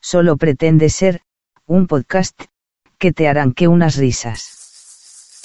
solo 0.00 0.36
pretende 0.36 0.88
ser, 0.90 1.22
un 1.66 1.86
podcast, 1.86 2.40
que 2.98 3.12
te 3.12 3.28
harán 3.28 3.52
que 3.52 3.68
unas 3.68 3.96
risas. 3.96 5.40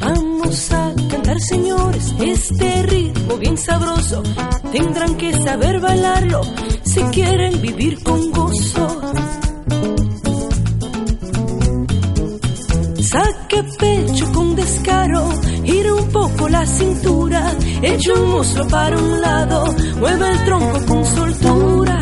Vamos 0.00 0.72
a 0.72 0.94
cantar, 1.10 1.40
señores, 1.40 2.14
este 2.20 2.82
ritmo 2.82 3.36
bien 3.38 3.56
sabroso. 3.56 4.22
Tendrán 4.72 5.16
que 5.16 5.32
saber 5.32 5.80
bailarlo 5.80 6.42
si 6.84 7.00
quieren 7.04 7.60
vivir 7.62 8.02
con 8.02 8.30
gozo. 8.30 9.25
Saque 13.08 13.62
pecho 13.78 14.32
con 14.32 14.56
descaro, 14.56 15.30
gira 15.64 15.94
un 15.94 16.08
poco 16.08 16.48
la 16.48 16.66
cintura, 16.66 17.54
echa 17.80 18.12
un 18.14 18.30
muslo 18.32 18.66
para 18.66 18.98
un 18.98 19.20
lado, 19.20 19.64
mueve 20.00 20.28
el 20.28 20.44
tronco 20.44 20.86
con 20.86 21.04
soltura. 21.04 21.98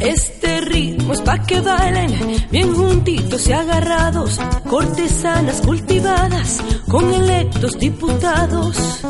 Este 0.00 0.60
ritmo 0.62 1.12
es 1.12 1.20
pa' 1.20 1.42
que 1.42 1.60
bailen 1.60 2.48
bien 2.50 2.74
juntitos 2.74 3.46
y 3.48 3.52
agarrados, 3.52 4.40
cortesanas 4.70 5.60
cultivadas 5.60 6.62
con 6.88 7.12
electos 7.12 7.78
diputados. 7.78 9.04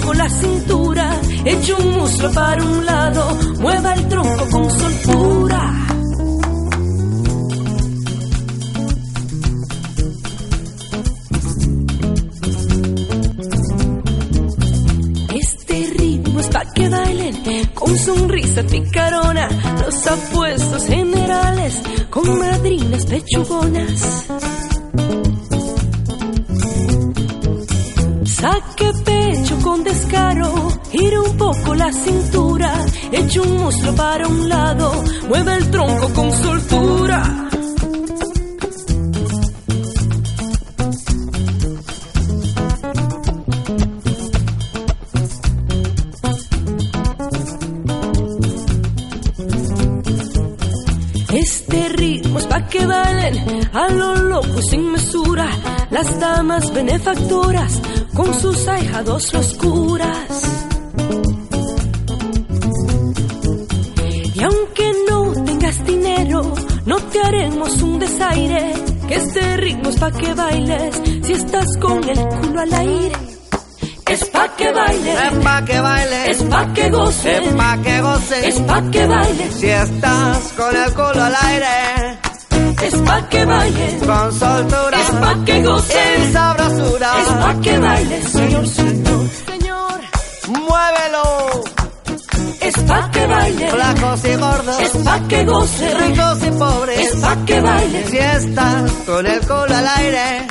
Poco 0.00 0.14
la 0.14 0.28
cintura, 0.28 1.20
echa 1.44 1.74
un 1.76 1.92
muslo 1.92 2.32
para 2.32 2.62
un 2.62 2.86
lado, 2.86 3.38
mueva 3.60 3.94
el 3.94 4.08
tronco 4.08 4.48
con 4.50 4.70
soltura. 4.70 5.72
Este 15.34 15.94
ritmo 15.98 16.40
es 16.40 16.48
pa' 16.48 16.72
que 16.74 16.88
bailen 16.88 17.36
con 17.74 17.98
sonrisa 17.98 18.62
picarona, 18.64 19.48
los 19.84 20.06
apuestos 20.06 20.86
generales 20.86 21.80
con 22.10 22.38
madrinas 22.38 23.06
pechugonas. 23.06 24.26
Saque 28.24 28.92
con 29.66 29.82
descaro, 29.82 30.68
gira 30.92 31.20
un 31.20 31.36
poco 31.36 31.74
la 31.74 31.92
cintura, 31.92 32.72
echa 33.10 33.42
un 33.42 33.56
muslo 33.56 33.92
para 33.96 34.28
un 34.28 34.48
lado, 34.48 34.92
mueve 35.28 35.54
el 35.56 35.70
tronco 35.72 36.08
con 36.14 36.30
soltura. 36.30 37.48
Este 51.32 51.88
ritmo 51.88 52.38
es 52.38 52.46
pa' 52.46 52.68
que 52.68 52.86
bailen 52.86 53.68
a 53.72 53.88
lo 53.88 54.14
loco 54.14 54.62
sin 54.62 54.92
mesura, 54.92 55.48
las 55.90 56.20
damas 56.20 56.72
benefactoras 56.72 57.80
con 58.16 58.32
sus 58.40 58.66
ahijados 58.66 59.34
oscuras. 59.34 60.28
Y 64.34 64.42
aunque 64.42 64.92
no 65.08 65.32
tengas 65.44 65.84
dinero, 65.84 66.54
no 66.86 66.96
te 66.96 67.20
haremos 67.20 67.82
un 67.82 67.98
desaire, 67.98 68.74
que 69.08 69.14
este 69.14 69.56
ritmo 69.58 69.90
es 69.90 69.96
pa' 69.96 70.10
que 70.10 70.34
bailes 70.34 71.02
si 71.22 71.32
estás 71.32 71.76
con 71.80 72.08
el 72.08 72.18
culo 72.28 72.60
al 72.60 72.74
aire. 72.74 73.16
Es 74.08 74.24
pa' 74.26 74.48
que 74.56 74.72
bailes, 74.72 75.18
Es 75.20 75.38
pa' 75.44 75.64
que 75.64 75.80
bailes, 75.80 76.28
es 76.28 76.42
pa' 76.44 76.72
que 76.72 76.90
goces, 76.90 77.46
es 77.46 77.52
pa' 77.54 77.82
que 77.82 78.00
goces. 78.00 78.44
es 78.44 78.60
pa' 78.60 78.90
que 78.90 79.06
bailes, 79.06 79.54
Si 79.54 79.68
estás 79.68 80.52
con 80.56 80.76
el 80.76 80.94
culo 80.94 81.22
al 81.24 81.34
aire, 81.34 82.18
es 82.86 82.94
pa' 82.94 83.28
que 83.28 83.44
bailes, 83.44 84.02
con 84.04 84.32
soltura, 84.32 85.00
es 85.00 85.10
pa' 85.10 85.44
que 85.44 85.62
goces, 85.62 85.96
en 85.96 86.32
sabrosura, 86.32 87.10
es 87.20 87.28
pa' 87.28 87.60
que 87.60 87.75
Flacos 93.86 94.24
y 94.24 94.34
gordos, 94.34 94.80
es 94.80 94.90
pa' 95.04 95.20
que 95.28 95.44
goces, 95.44 95.98
ricos 96.00 96.38
y 96.42 96.50
pobres. 96.50 96.98
es 96.98 97.20
pa' 97.20 97.36
que 97.46 97.60
bailes, 97.60 98.10
Si 98.10 98.18
estás 98.18 98.90
con 99.06 99.26
el 99.26 99.40
culo 99.40 99.76
al 99.76 99.88
aire, 99.98 100.46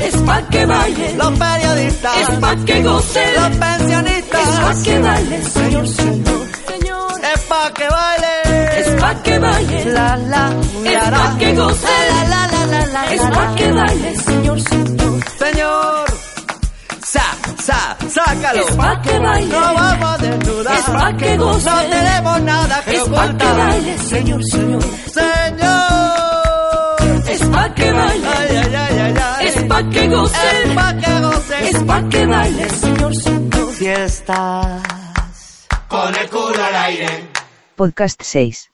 es 0.00 0.16
pa' 0.18 0.42
que 0.50 0.66
bailes, 0.66 1.16
los 1.16 1.38
periodistas, 1.38 2.16
es 2.20 2.38
pa' 2.40 2.56
que 2.56 2.82
goces, 2.82 3.40
los 3.40 3.50
es 3.50 3.56
pensionistas, 3.56 4.48
pa' 4.60 4.82
que 4.84 4.98
bailes, 4.98 5.48
señor, 5.48 5.88
señor, 5.88 6.46
señor. 6.68 7.12
es 7.34 7.40
pa' 7.40 7.72
que 7.72 7.88
baile. 7.88 8.80
Es 8.80 9.00
pa' 9.00 9.22
que 9.22 9.38
bailes, 9.38 9.86
La 9.86 10.16
la, 10.18 10.50
es 10.84 11.10
la, 11.10 11.10
pa' 11.10 11.38
que 11.38 11.54
goces, 11.54 11.90
la 12.10 12.24
la 12.28 12.46
la 12.48 12.66
la 12.66 12.86
la, 12.86 13.14
es 13.14 13.22
pa' 13.22 13.54
que 13.54 13.72
bailes, 13.72 14.22
señor, 14.24 14.60
señor. 14.60 15.20
Señor, 15.38 16.11
sa, 17.66 17.96
sácalo. 18.08 18.66
Es 18.68 18.76
pa' 18.76 19.00
que 19.02 19.18
bailes, 19.18 19.48
No 19.50 19.74
vamos 19.74 20.10
a 20.10 20.18
desnudar. 20.18 20.78
es 20.78 20.84
pa' 20.84 21.16
que 21.16 21.36
goce, 21.36 21.70
No 21.70 21.80
tenemos 21.82 22.40
nada 22.42 22.82
que 22.84 22.96
es 22.96 23.02
pa' 23.02 23.08
que 23.08 23.14
ocultar. 23.26 23.56
bailes, 23.56 24.00
señor, 24.02 24.40
señor. 24.44 24.82
Señor. 25.82 27.28
Es 27.28 27.42
pa' 27.46 27.74
que 27.74 27.92
bailes, 27.92 28.28
Ay, 28.38 28.56
ay, 28.56 28.74
ay, 28.74 28.98
ay, 28.98 29.14
ay. 29.38 29.46
es 29.46 29.62
pa' 29.64 29.82
que 29.90 30.08
goces, 30.08 30.54
Es 30.64 30.74
pa' 30.74 30.94
que 31.02 31.20
goces. 31.20 31.74
es 31.74 31.82
pa' 31.84 32.02
que 32.10 32.26
bailes, 32.26 32.72
señor, 32.72 33.14
señor. 33.16 33.74
Si 33.78 33.86
estás 33.88 34.82
con 35.88 36.14
el 36.14 36.28
culo 36.30 36.64
al 36.64 36.76
aire. 36.76 37.28
Podcast 37.76 38.20
6. 38.22 38.70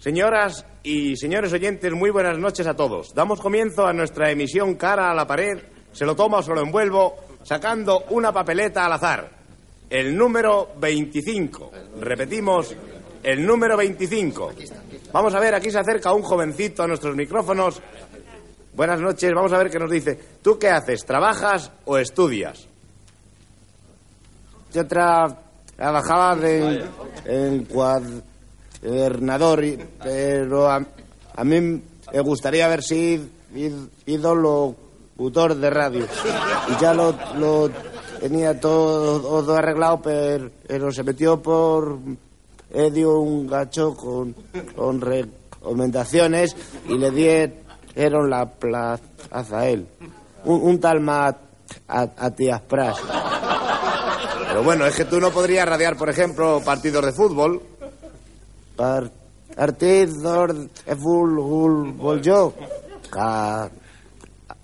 Señoras 0.00 0.64
y 0.82 1.14
señores 1.16 1.52
oyentes, 1.52 1.92
muy 1.92 2.08
buenas 2.10 2.38
noches 2.38 2.66
a 2.66 2.74
todos. 2.74 3.14
Damos 3.14 3.38
comienzo 3.40 3.86
a 3.86 3.92
nuestra 3.92 4.30
emisión 4.30 4.74
cara 4.76 5.10
a 5.10 5.14
la 5.14 5.26
pared, 5.26 5.58
se 5.92 6.06
lo 6.06 6.16
toma 6.16 6.38
o 6.38 6.42
se 6.42 6.54
lo 6.54 6.62
envuelvo, 6.62 7.16
sacando 7.42 8.04
una 8.08 8.32
papeleta 8.32 8.86
al 8.86 8.92
azar. 8.94 9.30
El 9.90 10.16
número 10.16 10.70
25. 10.80 11.70
Repetimos, 12.00 12.74
el 13.22 13.44
número 13.44 13.76
25. 13.76 14.52
Vamos 15.12 15.34
a 15.34 15.40
ver, 15.40 15.54
aquí 15.54 15.70
se 15.70 15.78
acerca 15.78 16.14
un 16.14 16.22
jovencito 16.22 16.82
a 16.82 16.86
nuestros 16.86 17.14
micrófonos. 17.14 17.82
Buenas 18.72 19.00
noches, 19.00 19.30
vamos 19.34 19.52
a 19.52 19.58
ver 19.58 19.68
qué 19.70 19.78
nos 19.78 19.90
dice. 19.90 20.18
¿Tú 20.40 20.58
qué 20.58 20.68
haces? 20.70 21.04
¿Trabajas 21.04 21.72
o 21.84 21.98
estudias? 21.98 22.68
Yo 24.72 24.84
tra- 24.84 25.36
trabajaba 25.76 26.36
de, 26.36 26.84
en 27.26 27.64
cuadernador, 27.64 28.22
y- 28.82 29.78
pero 30.02 30.70
a, 30.70 30.84
a 31.36 31.44
mí 31.44 31.60
me 31.60 32.20
gustaría 32.20 32.64
haber 32.66 32.82
sido 32.82 34.34
locutor 34.34 35.54
de 35.56 35.70
radio. 35.70 36.06
Y 36.68 36.80
ya 36.80 36.94
lo, 36.94 37.14
lo 37.38 37.70
tenía 38.20 38.58
todo, 38.60 39.20
todo 39.20 39.56
arreglado, 39.56 40.00
pero, 40.02 40.50
pero 40.66 40.92
se 40.92 41.02
metió 41.02 41.40
por 41.42 41.98
medio 42.74 43.18
un 43.20 43.46
gacho 43.46 43.94
con, 43.94 44.34
con 44.76 45.00
recomendaciones 45.00 46.56
y 46.88 46.96
le 46.98 47.10
dieron 47.10 48.30
la 48.30 48.46
plaza 48.46 49.00
a 49.58 49.68
él. 49.68 49.86
un, 50.44 50.60
un 50.62 50.80
tal 50.80 51.00
Mat... 51.00 51.36
A, 51.86 52.00
Atías 52.16 52.60
Pras. 52.62 52.96
Pero 54.48 54.64
bueno, 54.64 54.86
es 54.86 54.96
que 54.96 55.04
tú 55.04 55.20
no 55.20 55.30
podrías 55.30 55.68
radiar, 55.68 55.96
por 55.96 56.08
ejemplo, 56.10 56.60
partidos 56.64 57.04
de 57.06 57.12
fútbol. 57.12 57.62
Par- 58.80 59.10
fútbol 60.96 62.22
yo. 62.22 62.54
Ca- 63.10 63.68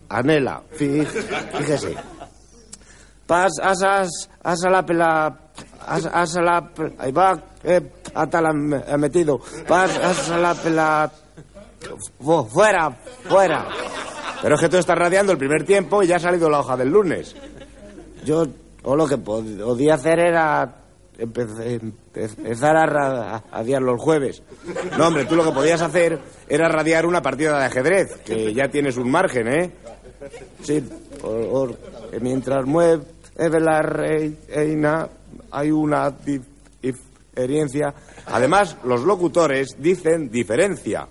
Anela, 0.09 0.63
fí- 0.79 1.05
fíjese. 1.05 1.95
Pas, 3.27 3.51
asas, 3.63 4.09
asa 4.43 4.71
la 4.71 4.87
pela, 4.87 5.37
asa, 5.87 6.09
asa 6.11 6.41
la, 6.41 6.61
pe- 6.73 6.95
ahí 6.99 7.13
va, 7.13 7.37
eh, 7.65 7.81
hasta 8.15 8.41
la 8.41 8.53
metido. 8.97 9.39
Pas, 9.69 9.91
asa 9.99 10.39
la 10.39 10.55
pela, 10.55 11.11
fu- 12.21 12.45
fuera, 12.47 12.91
fuera. 13.29 13.67
Pero 14.41 14.55
es 14.55 14.61
que 14.61 14.69
tú 14.69 14.77
estás 14.79 14.97
radiando 14.97 15.33
el 15.33 15.39
primer 15.39 15.65
tiempo 15.67 16.03
y 16.03 16.07
ya 16.07 16.17
ha 16.17 16.21
salido 16.21 16.49
la 16.49 16.61
hoja 16.61 16.77
del 16.77 16.89
lunes. 16.91 17.35
Yo, 18.25 18.45
o 18.85 18.97
lo 18.97 19.07
que 19.09 19.17
pod- 19.19 19.61
podía 19.63 19.95
hacer 19.95 20.21
era 20.21 20.73
empezar 21.19 22.77
a 22.77 22.87
ra- 22.87 23.43
radiar 23.53 23.83
los 23.83 24.01
jueves. 24.01 24.43
No, 24.99 25.09
hombre, 25.09 25.25
tú 25.25 25.35
lo 25.37 25.45
que 25.45 25.53
podías 25.53 25.81
hacer 25.83 26.19
era 26.49 26.69
radiar 26.69 27.07
una 27.07 27.23
partida 27.23 27.59
de 27.59 27.65
ajedrez, 27.67 28.17
que 28.25 28.53
ya 28.55 28.69
tienes 28.69 28.97
un 28.97 29.11
margen, 29.11 29.49
¿eh? 29.49 29.71
Sí, 30.63 30.83
por- 31.21 31.49
por- 31.49 31.79
mientras 32.21 32.65
mueve 32.67 33.05
la 33.61 33.83
reina 33.83 35.09
hay 35.51 35.71
una 35.71 36.09
dif- 36.11 36.43
diferencia. 36.83 37.95
Además, 38.27 38.77
los 38.85 39.03
locutores 39.03 39.77
dicen 39.79 40.31
diferencia. 40.31 41.07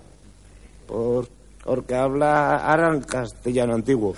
Por, 0.86 1.28
porque 1.64 1.94
habla 1.96 2.62
castellano 3.06 3.74
antiguo. 3.74 4.14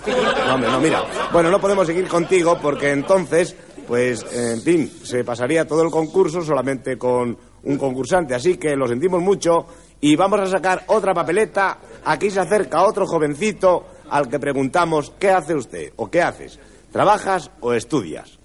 No, 0.47 0.53
hombre, 0.55 0.69
no, 0.71 0.79
mira. 0.79 1.03
Bueno, 1.31 1.49
no 1.49 1.59
podemos 1.59 1.87
seguir 1.87 2.07
contigo 2.07 2.59
porque 2.61 2.91
entonces, 2.91 3.55
pues, 3.89 4.23
en 4.31 4.61
fin, 4.61 4.91
se 5.01 5.23
pasaría 5.23 5.67
todo 5.67 5.81
el 5.81 5.89
concurso 5.89 6.43
solamente 6.43 6.95
con 6.95 7.35
un 7.63 7.77
concursante. 7.79 8.35
Así 8.35 8.55
que 8.55 8.75
lo 8.75 8.87
sentimos 8.87 9.19
mucho 9.19 9.65
y 9.99 10.15
vamos 10.15 10.41
a 10.41 10.45
sacar 10.45 10.83
otra 10.85 11.11
papeleta. 11.11 11.79
Aquí 12.05 12.29
se 12.29 12.39
acerca 12.39 12.83
otro 12.83 13.07
jovencito 13.07 13.87
al 14.11 14.29
que 14.29 14.37
preguntamos, 14.37 15.11
¿qué 15.17 15.31
hace 15.31 15.55
usted 15.55 15.91
o 15.95 16.07
qué 16.07 16.21
haces? 16.21 16.59
¿Trabajas 16.91 17.49
o 17.61 17.73
estudias? 17.73 18.37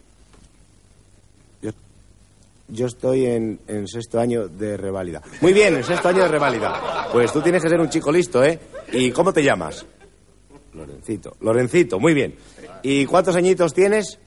Yo, 1.60 1.72
yo 2.68 2.86
estoy 2.86 3.26
en, 3.26 3.60
sexto 3.86 4.20
año 4.20 4.48
de 4.48 4.78
reválida. 4.78 5.20
Muy 5.42 5.52
bien, 5.52 5.76
en 5.76 5.84
sexto 5.84 6.08
año 6.08 6.22
de 6.22 6.28
reválida. 6.28 7.08
Pues 7.12 7.30
tú 7.30 7.42
tienes 7.42 7.62
que 7.62 7.68
ser 7.68 7.80
un 7.80 7.90
chico 7.90 8.10
listo, 8.10 8.42
¿eh? 8.42 8.58
¿Y 8.94 9.10
cómo 9.10 9.30
te 9.30 9.42
llamas? 9.42 9.84
Lorencito. 10.72 11.36
Lorencito, 11.40 12.00
muy 12.00 12.14
bien. 12.14 12.34
¿Y 12.82 13.06
cuántos 13.06 13.36
añitos 13.36 13.72
tienes? 13.72 14.18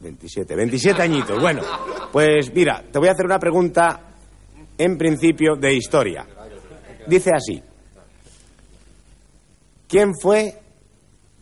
27, 0.00 0.56
27 0.56 1.02
añitos. 1.02 1.38
Bueno, 1.40 1.62
pues 2.10 2.52
mira, 2.54 2.82
te 2.90 2.98
voy 2.98 3.08
a 3.08 3.12
hacer 3.12 3.26
una 3.26 3.38
pregunta 3.38 4.00
en 4.76 4.96
principio 4.96 5.56
de 5.56 5.74
historia. 5.74 6.26
Dice 7.06 7.30
así. 7.34 7.62
¿Quién 9.86 10.12
fue, 10.14 10.54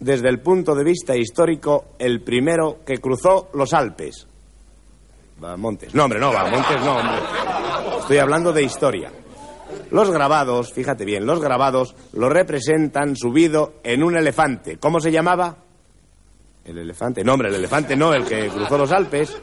desde 0.01 0.29
el 0.29 0.41
punto 0.41 0.75
de 0.75 0.83
vista 0.83 1.15
histórico, 1.17 1.95
el 1.99 2.23
primero 2.23 2.79
que 2.85 2.99
cruzó 2.99 3.51
los 3.55 3.73
Alpes? 3.75 4.27
Montes. 5.57 5.95
No, 5.95 6.05
hombre, 6.05 6.19
no, 6.19 6.33
Montes 6.33 6.81
no, 6.81 6.97
hombre. 6.97 7.19
Estoy 8.01 8.19
hablando 8.19 8.53
de 8.53 8.63
historia. 8.63 9.13
Los 9.91 10.11
grabados, 10.11 10.73
fíjate 10.73 11.05
bien, 11.05 11.27
los 11.27 11.41
grabados 11.41 11.95
lo 12.13 12.29
representan 12.29 13.17
subido 13.17 13.75
en 13.85 14.03
un 14.03 14.17
elefante. 14.17 14.79
¿Cómo 14.79 14.99
se 15.01 15.13
llamaba? 15.13 15.68
El 16.69 16.77
elefante. 16.77 17.25
No, 17.25 17.35
el 17.35 17.55
elefante 17.55 17.97
no, 17.97 18.13
el 18.13 18.27
que 18.27 18.49
cruzó 18.49 18.77
los 18.77 18.93
Alpes. 18.93 19.35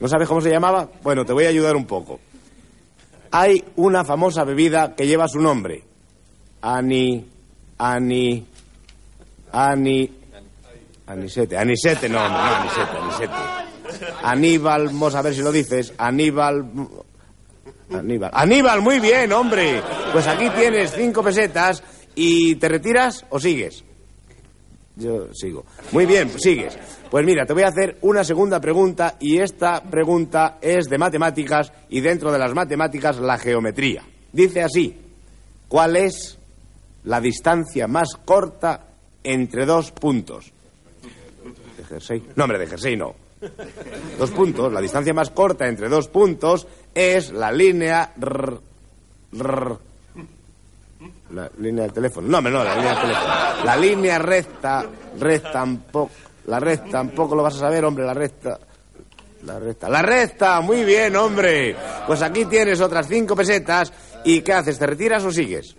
¿No 0.00 0.08
sabes 0.08 0.26
cómo 0.26 0.40
se 0.40 0.50
llamaba? 0.50 0.88
Bueno, 1.02 1.24
te 1.24 1.32
voy 1.32 1.44
a 1.44 1.48
ayudar 1.48 1.76
un 1.76 1.86
poco. 1.86 2.18
Hay 3.30 3.64
una 3.76 4.04
famosa 4.04 4.42
bebida 4.42 4.96
que 4.96 5.06
lleva 5.06 5.28
su 5.28 5.38
nombre. 5.38 5.84
Ani. 6.60 7.24
Ani. 7.78 8.46
Ani. 9.52 10.10
Anisete. 11.06 11.56
Anisete, 11.56 12.08
no, 12.08 12.28
no, 12.28 12.36
Anisete, 12.36 12.96
Anisete. 13.00 13.32
Aníbal, 14.24 14.86
vamos 14.86 15.14
a 15.14 15.22
ver 15.22 15.34
si 15.34 15.42
lo 15.42 15.52
dices. 15.52 15.94
Aníbal. 15.98 16.66
Aníbal. 17.92 18.30
Aníbal, 18.34 18.80
muy 18.82 18.98
bien, 18.98 19.32
hombre. 19.32 19.82
Pues 20.12 20.26
aquí 20.26 20.50
tienes 20.50 20.92
cinco 20.92 21.22
pesetas 21.22 21.82
y 22.16 22.56
¿te 22.56 22.68
retiras 22.68 23.24
o 23.30 23.38
sigues? 23.38 23.84
Yo 24.98 25.32
sigo. 25.32 25.64
Muy 25.92 26.06
bien, 26.06 26.28
sigues. 26.40 26.76
Pues 27.08 27.24
mira, 27.24 27.46
te 27.46 27.52
voy 27.52 27.62
a 27.62 27.68
hacer 27.68 27.98
una 28.02 28.24
segunda 28.24 28.60
pregunta 28.60 29.16
y 29.20 29.38
esta 29.38 29.80
pregunta 29.80 30.58
es 30.60 30.88
de 30.88 30.98
matemáticas 30.98 31.72
y 31.88 32.00
dentro 32.00 32.32
de 32.32 32.38
las 32.38 32.52
matemáticas 32.52 33.18
la 33.18 33.38
geometría. 33.38 34.02
Dice 34.32 34.62
así, 34.62 34.96
¿cuál 35.68 35.96
es 35.96 36.36
la 37.04 37.20
distancia 37.20 37.86
más 37.86 38.16
corta 38.24 38.88
entre 39.22 39.66
dos 39.66 39.92
puntos? 39.92 40.52
¿De 41.76 41.84
jersey? 41.84 42.24
No, 42.34 42.44
hombre, 42.44 42.58
de 42.58 42.66
jersey 42.66 42.96
no. 42.96 43.14
Dos 44.18 44.32
puntos, 44.32 44.72
la 44.72 44.80
distancia 44.80 45.14
más 45.14 45.30
corta 45.30 45.68
entre 45.68 45.88
dos 45.88 46.08
puntos 46.08 46.66
es 46.92 47.32
la 47.32 47.52
línea... 47.52 48.12
rr, 48.16 48.60
la 51.30 51.50
línea 51.58 51.84
del 51.84 51.92
teléfono. 51.92 52.28
No, 52.28 52.40
no, 52.40 52.64
la 52.64 52.74
línea 52.74 52.92
del 52.92 53.00
teléfono. 53.02 53.64
La 53.64 53.76
línea 53.76 54.18
recta, 54.18 54.86
recta 55.18 55.52
tampoco. 55.52 56.10
La 56.46 56.58
recta 56.58 56.90
tampoco 56.90 57.34
lo 57.34 57.42
vas 57.42 57.56
a 57.56 57.58
saber, 57.58 57.84
hombre, 57.84 58.04
la 58.04 58.14
recta. 58.14 58.58
La 59.44 59.58
recta. 59.58 59.88
La 59.88 60.02
recta, 60.02 60.60
muy 60.60 60.84
bien, 60.84 61.14
hombre. 61.16 61.76
Pues 62.06 62.22
aquí 62.22 62.44
tienes 62.46 62.80
otras 62.80 63.06
cinco 63.06 63.36
pesetas. 63.36 63.92
¿Y 64.24 64.40
qué 64.40 64.52
haces? 64.52 64.78
¿Te 64.78 64.86
retiras 64.86 65.24
o 65.24 65.30
sigues? 65.30 65.76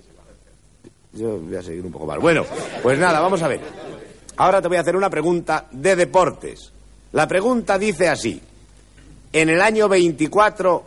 Yo 1.13 1.39
voy 1.39 1.55
a 1.55 1.61
seguir 1.61 1.85
un 1.85 1.91
poco 1.91 2.05
más. 2.05 2.19
Bueno, 2.19 2.45
pues 2.83 2.99
nada, 2.99 3.19
vamos 3.19 3.41
a 3.41 3.47
ver. 3.47 3.59
Ahora 4.37 4.61
te 4.61 4.67
voy 4.67 4.77
a 4.77 4.81
hacer 4.81 4.95
una 4.95 5.09
pregunta 5.09 5.65
de 5.71 5.95
deportes. 5.95 6.71
La 7.11 7.27
pregunta 7.27 7.77
dice 7.77 8.07
así. 8.07 8.41
En 9.33 9.49
el 9.49 9.61
año 9.61 9.89
24, 9.89 10.83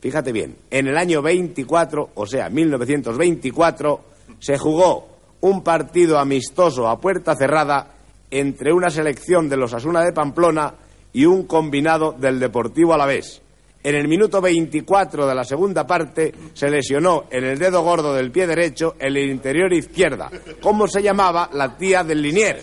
fíjate 0.00 0.32
bien, 0.32 0.56
en 0.70 0.88
el 0.88 0.96
año 0.96 1.22
24, 1.22 2.10
o 2.14 2.26
sea, 2.26 2.48
1924, 2.48 4.00
se 4.38 4.58
jugó 4.58 5.08
un 5.40 5.62
partido 5.62 6.18
amistoso 6.18 6.88
a 6.88 7.00
puerta 7.00 7.34
cerrada 7.36 7.94
entre 8.30 8.72
una 8.72 8.90
selección 8.90 9.48
de 9.48 9.56
los 9.56 9.74
Asuna 9.74 10.04
de 10.04 10.12
Pamplona 10.12 10.74
y 11.12 11.24
un 11.24 11.44
combinado 11.44 12.12
del 12.12 12.38
Deportivo 12.38 12.94
Alavés. 12.94 13.42
En 13.82 13.94
el 13.94 14.08
minuto 14.08 14.42
24 14.42 15.26
de 15.26 15.34
la 15.34 15.42
segunda 15.42 15.86
parte 15.86 16.34
se 16.52 16.70
lesionó 16.70 17.24
en 17.30 17.44
el 17.44 17.58
dedo 17.58 17.82
gordo 17.82 18.12
del 18.12 18.30
pie 18.30 18.46
derecho 18.46 18.94
el 18.98 19.16
interior 19.16 19.72
izquierda. 19.72 20.30
¿Cómo 20.60 20.86
se 20.86 21.02
llamaba 21.02 21.48
la 21.54 21.76
tía 21.78 22.04
del 22.04 22.20
Linier? 22.20 22.62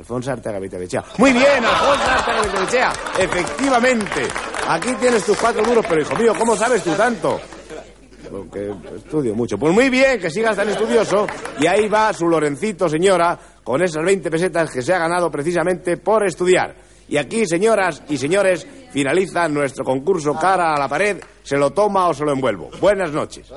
Alfonso 0.00 0.32
Arteaga 0.32 0.58
Vitavechea. 0.58 1.04
Muy 1.18 1.30
bien, 1.30 1.62
Alfonso 1.62 2.10
Arteaga 2.10 2.42
Vitavechea. 2.42 2.92
Efectivamente. 3.18 4.28
Aquí 4.66 4.94
tienes 4.94 5.22
tus 5.26 5.36
cuatro 5.36 5.62
duros, 5.62 5.84
pero 5.86 6.00
hijo 6.00 6.16
mío, 6.16 6.32
¿cómo 6.38 6.56
sabes 6.56 6.82
tú 6.82 6.92
tanto? 6.92 7.38
Porque 8.30 8.72
estudio 8.96 9.34
mucho. 9.34 9.58
Pues 9.58 9.74
muy 9.74 9.90
bien, 9.90 10.18
que 10.18 10.30
sigas 10.30 10.56
tan 10.56 10.70
estudioso. 10.70 11.26
Y 11.58 11.66
ahí 11.66 11.86
va 11.86 12.14
su 12.14 12.26
Lorencito, 12.28 12.88
señora, 12.88 13.38
con 13.62 13.82
esas 13.82 14.02
20 14.02 14.30
pesetas 14.30 14.70
que 14.70 14.80
se 14.80 14.94
ha 14.94 14.98
ganado 14.98 15.30
precisamente 15.30 15.98
por 15.98 16.24
estudiar. 16.24 16.74
Y 17.06 17.18
aquí, 17.18 17.44
señoras 17.44 18.02
y 18.08 18.16
señores, 18.16 18.66
finaliza 18.92 19.48
nuestro 19.48 19.84
concurso 19.84 20.32
cara 20.34 20.72
a 20.74 20.78
la 20.78 20.88
pared. 20.88 21.18
¿Se 21.42 21.58
lo 21.58 21.72
toma 21.72 22.08
o 22.08 22.14
se 22.14 22.24
lo 22.24 22.32
envuelvo? 22.32 22.70
Buenas 22.80 23.12
noches. 23.12 23.52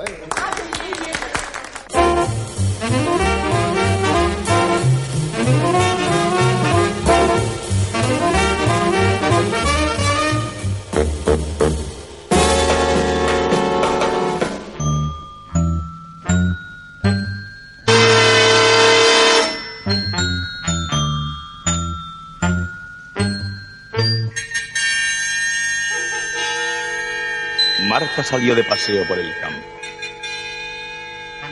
Salió 28.33 28.55
de 28.55 28.63
paseo 28.63 29.07
por 29.07 29.19
el 29.19 29.31
campo. 29.39 29.67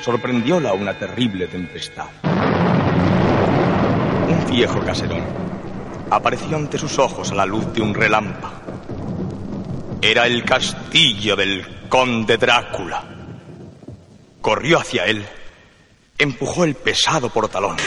Sorprendióla 0.04 0.74
una 0.74 0.98
terrible 0.98 1.46
tempestad. 1.46 2.08
Un 4.28 4.48
viejo 4.50 4.80
caserón 4.84 5.24
apareció 6.10 6.58
ante 6.58 6.80
sus 6.80 6.98
ojos 6.98 7.32
a 7.32 7.36
la 7.36 7.46
luz 7.46 7.72
de 7.72 7.82
un 7.82 7.94
relámpago. 7.94 8.56
Era 10.02 10.26
el 10.26 10.44
castillo 10.44 11.36
del 11.36 11.88
conde 11.88 12.38
Drácula. 12.38 13.04
Corrió 14.42 14.80
hacia 14.80 15.06
él 15.06 15.24
empujó 16.18 16.64
el 16.64 16.74
pesado 16.74 17.30
portalón, 17.30 17.78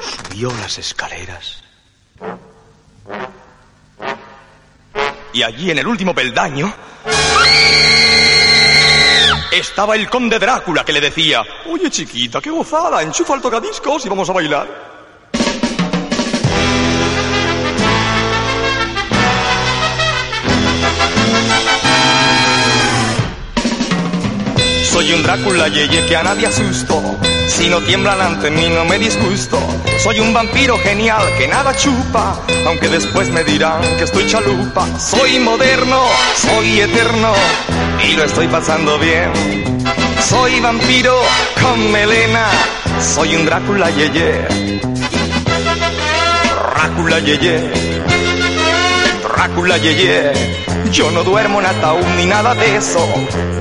subió 0.00 0.50
las 0.60 0.78
escaleras. 0.78 1.62
Y 5.32 5.44
allí 5.44 5.70
en 5.70 5.78
el 5.78 5.86
último 5.86 6.12
peldaño 6.12 6.74
estaba 9.52 9.96
el 9.96 10.08
conde 10.08 10.38
Drácula 10.38 10.84
que 10.84 10.92
le 10.92 11.00
decía, 11.00 11.42
oye 11.66 11.90
chiquita, 11.90 12.40
qué 12.40 12.50
gozada, 12.50 13.02
enchufa 13.02 13.34
el 13.34 13.40
tocadiscos 13.40 14.06
y 14.06 14.08
vamos 14.08 14.28
a 14.30 14.32
bailar. 14.32 14.90
Soy 24.84 25.12
un 25.12 25.22
Drácula 25.22 25.68
yeye 25.68 26.06
que 26.06 26.16
a 26.16 26.22
nadie 26.22 26.46
asusto. 26.46 27.00
Si 27.50 27.68
no 27.68 27.80
tiemblan 27.82 28.20
ante 28.20 28.48
mí 28.48 28.68
no 28.68 28.84
me 28.84 28.96
disgusto. 28.98 29.58
Soy 29.98 30.20
un 30.20 30.32
vampiro 30.32 30.78
genial 30.78 31.22
que 31.36 31.48
nada 31.48 31.76
chupa, 31.76 32.40
aunque 32.64 32.88
después 32.88 33.28
me 33.28 33.42
dirán 33.42 33.82
que 33.98 34.04
estoy 34.04 34.24
chalupa. 34.26 34.86
Soy 34.98 35.40
moderno, 35.40 36.00
soy 36.36 36.80
eterno 36.80 37.32
y 38.08 38.14
lo 38.14 38.24
estoy 38.24 38.46
pasando 38.46 38.98
bien. 38.98 39.32
Soy 40.22 40.60
vampiro 40.60 41.20
con 41.60 41.90
melena, 41.90 42.46
soy 43.00 43.34
un 43.34 43.44
Drácula 43.44 43.90
yeye. 43.90 44.46
Drácula 46.74 47.18
yeye. 47.18 47.72
Drácula 49.22 49.76
yeye. 49.76 50.32
Yo 50.92 51.10
no 51.10 51.24
duermo 51.24 51.60
en 51.60 51.66
ataúd 51.66 52.06
ni 52.16 52.26
nada 52.26 52.54
de 52.54 52.76
eso. 52.76 53.04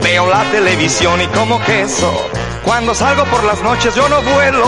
Veo 0.04 0.30
la 0.30 0.44
televisión 0.52 1.22
y 1.22 1.28
como 1.28 1.60
queso. 1.66 2.14
Cuando 2.70 2.94
salgo 2.94 3.26
por 3.26 3.44
las 3.46 3.64
noches 3.64 3.96
yo 3.96 4.08
no 4.10 4.22
vuelo. 4.22 4.64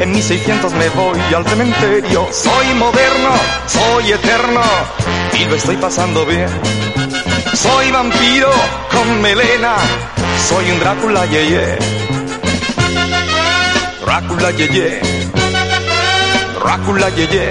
En 0.00 0.10
mis 0.10 0.24
600 0.24 0.72
me 0.72 0.88
voy 0.88 1.20
al 1.32 1.46
cementerio. 1.46 2.26
Soy 2.32 2.74
moderno, 2.74 3.30
soy 3.68 4.10
eterno 4.10 4.60
y 5.32 5.44
lo 5.44 5.54
estoy 5.54 5.76
pasando 5.76 6.26
bien. 6.26 6.48
Soy 7.54 7.92
vampiro 7.92 8.50
con 8.90 9.22
melena. 9.22 9.76
Soy 10.48 10.68
un 10.68 10.80
Drácula 10.80 11.26
yeye. 11.26 11.78
Drácula 14.04 14.50
yeye. 14.50 15.00
Drácula 16.60 17.08
yeye. 17.10 17.50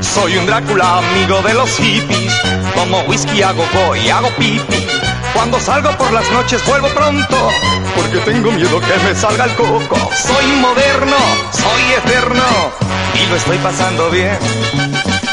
Soy 0.00 0.38
un 0.38 0.46
Drácula 0.46 1.00
amigo 1.00 1.42
de 1.42 1.52
los 1.52 1.68
hippies. 1.76 2.32
Como 2.74 3.00
whisky 3.02 3.42
hago 3.42 3.66
voy, 3.74 4.08
hago 4.08 4.30
pipi. 4.38 4.86
Cuando 5.34 5.60
salgo 5.60 5.90
por 5.98 6.12
las 6.12 6.30
noches 6.30 6.64
vuelvo 6.64 6.88
pronto, 6.88 7.50
porque 8.14 8.32
tengo 8.32 8.52
miedo 8.52 8.80
que 8.80 9.04
me 9.04 9.14
salga 9.14 9.44
el 9.44 9.54
coco. 9.54 9.96
Soy 10.14 10.46
moderno, 10.60 11.16
soy 11.50 11.82
eterno, 11.98 12.44
y 13.14 13.26
lo 13.28 13.36
estoy 13.36 13.58
pasando 13.58 14.10
bien. 14.10 14.36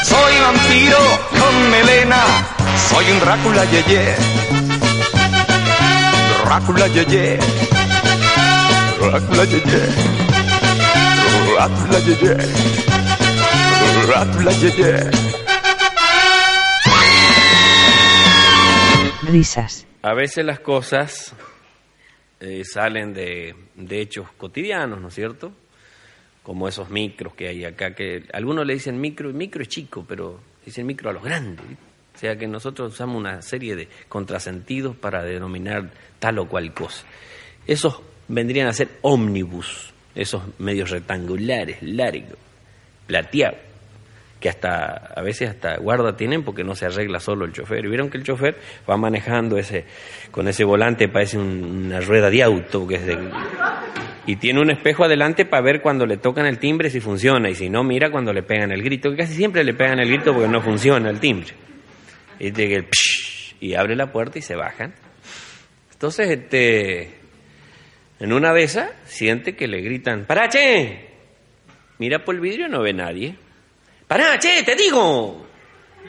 Soy 0.02 0.32
vampiro 0.40 0.98
con 1.30 1.70
melena, 1.70 2.22
soy 2.90 3.10
un 3.10 3.20
Drácula 3.20 3.64
yeye. 3.66 4.16
Drácula 6.44 6.86
yeye. 6.88 7.38
Drácula 9.00 9.44
yeye. 9.44 9.88
Drácula 11.54 11.98
yeye. 12.00 12.36
Drácula 14.06 14.52
yeye. 14.52 15.10
Risas. 19.22 19.86
A 20.02 20.14
veces 20.14 20.44
las 20.44 20.58
cosas 20.58 21.32
eh, 22.42 22.64
salen 22.64 23.14
de, 23.14 23.54
de 23.76 24.00
hechos 24.00 24.28
cotidianos, 24.36 25.00
¿no 25.00 25.08
es 25.08 25.14
cierto? 25.14 25.52
Como 26.42 26.66
esos 26.66 26.90
micros 26.90 27.34
que 27.34 27.46
hay 27.46 27.64
acá, 27.64 27.94
que 27.94 28.24
algunos 28.32 28.66
le 28.66 28.74
dicen 28.74 29.00
micro, 29.00 29.30
y 29.30 29.32
micro 29.32 29.62
es 29.62 29.68
chico, 29.68 30.04
pero 30.08 30.40
dicen 30.66 30.84
micro 30.84 31.10
a 31.10 31.12
los 31.12 31.22
grandes. 31.22 31.64
O 32.14 32.18
sea 32.18 32.36
que 32.36 32.48
nosotros 32.48 32.92
usamos 32.92 33.16
una 33.16 33.42
serie 33.42 33.76
de 33.76 33.88
contrasentidos 34.08 34.96
para 34.96 35.22
denominar 35.22 35.90
tal 36.18 36.40
o 36.40 36.48
cual 36.48 36.74
cosa. 36.74 37.04
Esos 37.64 38.00
vendrían 38.26 38.66
a 38.66 38.72
ser 38.72 38.88
ómnibus, 39.02 39.94
esos 40.14 40.42
medios 40.58 40.90
rectangulares, 40.90 41.80
largos, 41.80 42.38
plateados 43.06 43.71
que 44.42 44.48
hasta 44.48 45.12
a 45.14 45.22
veces 45.22 45.48
hasta 45.48 45.76
guarda 45.76 46.16
tienen 46.16 46.42
porque 46.42 46.64
no 46.64 46.74
se 46.74 46.86
arregla 46.86 47.20
solo 47.20 47.44
el 47.44 47.52
chofer. 47.52 47.84
Y 47.84 47.88
vieron 47.88 48.10
que 48.10 48.18
el 48.18 48.24
chofer 48.24 48.56
va 48.90 48.96
manejando 48.96 49.56
ese 49.56 49.84
con 50.32 50.48
ese 50.48 50.64
volante 50.64 51.08
parece 51.08 51.38
una 51.38 52.00
rueda 52.00 52.28
de 52.28 52.42
auto 52.42 52.86
que 52.86 52.96
es 52.96 53.06
de, 53.06 53.16
y 54.26 54.36
tiene 54.36 54.60
un 54.60 54.70
espejo 54.70 55.04
adelante 55.04 55.44
para 55.44 55.62
ver 55.62 55.80
cuando 55.80 56.06
le 56.06 56.16
tocan 56.16 56.44
el 56.46 56.58
timbre 56.58 56.90
si 56.90 57.00
funciona 57.00 57.48
y 57.48 57.54
si 57.54 57.70
no 57.70 57.84
mira 57.84 58.10
cuando 58.10 58.32
le 58.32 58.42
pegan 58.42 58.72
el 58.72 58.82
grito, 58.82 59.10
que 59.10 59.18
casi 59.18 59.34
siempre 59.34 59.62
le 59.62 59.74
pegan 59.74 60.00
el 60.00 60.08
grito 60.08 60.34
porque 60.34 60.48
no 60.48 60.60
funciona 60.60 61.08
el 61.08 61.20
timbre. 61.20 61.54
Y, 62.40 62.48
el 62.48 62.86
y 63.60 63.74
abre 63.74 63.94
la 63.94 64.10
puerta 64.10 64.40
y 64.40 64.42
se 64.42 64.56
bajan. 64.56 64.92
Entonces, 65.92 66.30
este 66.30 67.14
en 68.18 68.32
una 68.32 68.52
de 68.52 68.64
esas 68.64 68.90
siente 69.04 69.54
que 69.54 69.68
le 69.68 69.80
gritan, 69.80 70.24
¡Parache! 70.24 71.10
Mira 71.98 72.24
por 72.24 72.34
el 72.34 72.40
vidrio 72.40 72.68
no 72.68 72.82
ve 72.82 72.92
nadie. 72.92 73.36
¡Pará, 74.12 74.38
che, 74.38 74.62
te 74.62 74.76
digo! 74.76 75.46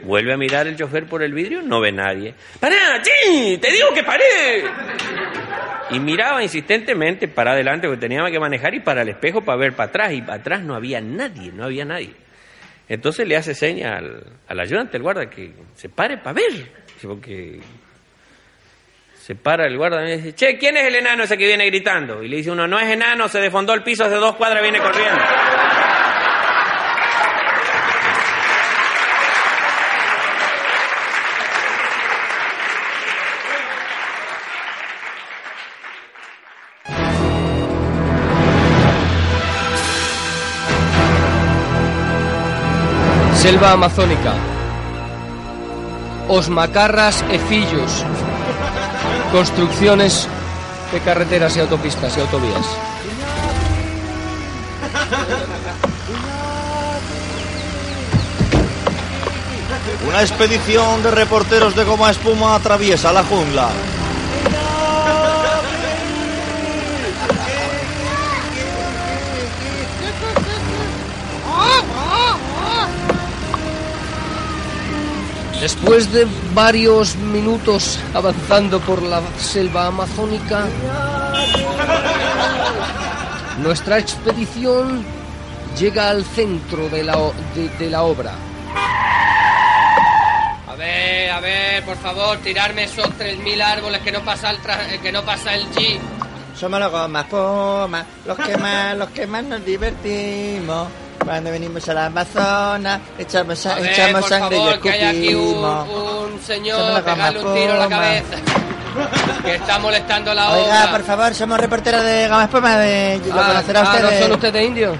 Vuelve 0.04 0.34
a 0.34 0.36
mirar 0.36 0.68
el 0.68 0.76
chofer 0.76 1.06
por 1.06 1.24
el 1.24 1.32
vidrio, 1.34 1.62
no 1.62 1.80
ve 1.80 1.94
nadie. 1.94 2.34
¡Pará, 2.60 3.02
che! 3.02 3.58
¡Te 3.60 3.72
digo 3.72 3.94
que 3.94 4.04
paré! 4.04 4.66
Y 5.92 6.02
miraba 6.02 6.44
insistentemente 6.44 7.30
para 7.30 7.54
adelante 7.54 7.88
porque 7.88 8.02
tenía 8.02 8.30
que 8.30 8.42
manejar 8.42 8.74
y 8.74 8.82
para 8.82 9.04
el 9.04 9.08
espejo 9.08 9.40
para 9.40 9.58
ver 9.58 9.72
para 9.72 9.88
atrás. 9.88 10.12
Y 10.12 10.22
para 10.22 10.34
atrás 10.34 10.64
no 10.64 10.76
había 10.76 11.00
nadie, 11.00 11.54
no 11.54 11.64
había 11.64 11.86
nadie. 11.86 12.14
Entonces 12.90 13.26
le 13.26 13.38
hace 13.38 13.56
seña 13.56 13.96
al, 13.96 14.60
ayudante, 14.60 14.98
el 14.98 15.04
guarda, 15.04 15.30
que 15.30 15.54
se 15.74 15.88
pare 15.88 16.18
para 16.18 16.34
ver. 16.34 16.72
Porque 17.02 17.62
se 19.18 19.36
para 19.36 19.66
el 19.66 19.78
guarda 19.78 20.06
y 20.06 20.18
dice, 20.18 20.36
che, 20.36 20.58
¿quién 20.58 20.76
es 20.76 20.88
el 20.88 20.96
enano 20.96 21.24
ese 21.24 21.38
que 21.38 21.46
viene 21.46 21.68
gritando? 21.68 22.22
Y 22.22 22.28
le 22.28 22.36
dice 22.36 22.52
uno, 22.52 22.68
no 22.68 22.78
es 22.78 22.90
enano, 22.90 23.30
se 23.30 23.40
defondó 23.40 23.74
el 23.74 23.82
piso 23.82 24.04
hace 24.04 24.16
dos 24.16 24.36
cuadras, 24.36 24.62
viene 24.62 24.80
corriendo. 24.80 25.22
Selva 43.44 43.72
amazónica. 43.72 44.34
Os 46.30 46.48
macarras 46.48 47.26
e 47.28 47.38
fillos. 47.40 47.92
Construcciones 49.34 50.30
de 50.94 51.00
carreteras 51.02 51.58
y 51.58 51.60
autopistas 51.60 52.16
y 52.16 52.22
autovías. 52.22 52.66
Una 60.08 60.22
expedición 60.22 61.04
de 61.04 61.12
reporteros 61.12 61.76
de 61.76 61.84
goma 61.84 62.12
espuma 62.12 62.56
atraviesa 62.56 63.12
la 63.12 63.26
jungla. 63.26 63.68
Después 75.64 76.12
de 76.12 76.28
varios 76.54 77.16
minutos 77.16 77.98
avanzando 78.14 78.82
por 78.82 79.02
la 79.02 79.22
selva 79.38 79.88
amazónica, 79.88 80.66
nuestra 83.60 83.98
expedición 83.98 85.06
llega 85.80 86.10
al 86.10 86.26
centro 86.26 86.90
de 86.90 87.06
la, 87.06 87.18
de, 87.80 87.90
la 87.90 88.04
obra. 88.04 88.34
A 90.68 90.76
ver, 90.76 91.32
a 91.32 91.40
ver, 91.40 91.86
por 91.86 91.96
favor, 91.96 92.40
tirarme 92.40 92.84
esos 92.84 93.08
3.000 93.18 93.62
árboles 93.62 94.02
que 94.02 94.12
no 94.12 94.20
pasa 94.20 94.52
el, 94.52 95.00
que 95.00 95.14
no 95.14 95.24
pasa 95.24 95.56
el 95.56 95.72
jeep. 95.72 96.02
Somos 96.60 96.78
los 96.82 96.92
gomas 96.92 98.06
los 98.26 98.38
que 98.38 98.58
más, 98.58 98.98
los 98.98 99.10
que 99.12 99.26
más 99.28 99.46
nos 99.46 99.64
divertimos. 99.64 100.90
Cuando 101.24 101.52
venimos 101.52 101.88
a 101.90 101.94
la 101.94 102.06
Amazonas, 102.08 103.02
echamos, 103.18 103.66
a 103.66 103.80
echamos 103.80 104.28
sangre 104.28 104.58
favor, 104.58 104.70
y 104.70 104.74
escupimos. 104.74 104.80
Que 104.82 104.92
hay 104.92 105.04
aquí 105.04 105.36
un, 105.36 105.64
un 105.64 106.42
señor 106.42 107.04
pegarle 107.04 107.40
un 107.44 107.54
tiro 107.54 107.74
en 107.74 107.80
la 107.80 107.90
cabeza. 107.90 108.38
que 109.44 109.56
está 109.56 109.80
molestando 109.80 110.34
la 110.34 110.52
Oiga, 110.52 110.82
obra. 110.82 110.92
por 110.92 111.04
favor, 111.04 111.34
somos 111.34 111.60
reporteros 111.60 112.04
de 112.04 112.28
Gama 112.28 112.44
Espuma, 112.44 112.78
de... 112.78 113.22
¿Lo 113.28 113.42
ah, 113.42 113.48
conocerá 113.48 113.80
ah, 113.82 113.84
usted? 113.84 114.02
¿no 114.04 114.20
son 114.20 114.32
ustedes 114.34 114.68
indios? 114.68 114.98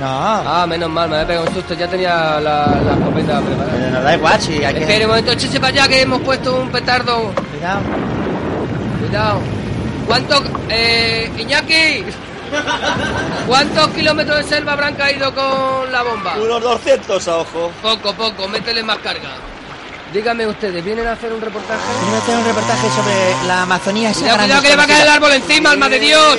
No. 0.00 0.06
Ah, 0.08 0.66
menos 0.68 0.90
mal, 0.90 1.08
me 1.08 1.16
había 1.16 1.26
pegado 1.28 1.46
un 1.46 1.54
susto, 1.54 1.74
ya 1.74 1.86
tenía 1.86 2.40
la, 2.40 2.66
la 2.66 2.94
escopeta 2.94 3.40
preparada. 3.40 3.72
Pero 3.72 3.90
no 3.90 4.02
da 4.02 4.14
igual, 4.16 4.40
si 4.40 4.64
hay 4.64 4.74
que... 4.74 4.80
Espere 4.80 5.04
un 5.04 5.10
momento, 5.10 5.32
échese 5.32 5.60
para 5.60 5.72
allá 5.72 5.88
que 5.88 6.02
hemos 6.02 6.20
puesto 6.22 6.56
un 6.56 6.70
petardo. 6.70 7.32
Cuidado. 7.52 7.80
Cuidado. 9.00 9.40
¿Cuánto? 10.06 10.42
Eh, 10.68 11.30
Iñaki. 11.38 12.04
¿Cuántos 13.46 13.88
kilómetros 13.88 14.38
de 14.38 14.44
selva 14.44 14.72
habrán 14.72 14.94
caído 14.94 15.34
con 15.34 15.90
la 15.90 16.02
bomba? 16.02 16.36
Unos 16.36 16.62
200 16.62 17.28
a 17.28 17.36
ojo. 17.38 17.70
Poco, 17.82 18.14
poco, 18.14 18.48
métele 18.48 18.82
más 18.82 18.98
carga. 18.98 19.30
Dígame 20.12 20.46
ustedes, 20.46 20.84
¿vienen 20.84 21.06
a 21.06 21.12
hacer 21.12 21.32
un 21.32 21.40
reportaje? 21.40 21.80
Yo 22.10 22.16
hacer 22.18 22.36
un 22.36 22.44
reportaje 22.44 22.88
sobre 22.90 23.46
la 23.46 23.62
Amazonía. 23.62 24.10
esa 24.10 24.20
Cuidado, 24.20 24.36
gran 24.36 24.46
cuidado, 24.46 24.62
que 24.62 24.68
le 24.68 24.76
va 24.76 24.82
a 24.82 24.86
caer 24.86 25.02
el 25.02 25.08
árbol 25.08 25.32
encima, 25.32 25.70
alma 25.70 25.88
de 25.88 25.98
Dios. 25.98 26.38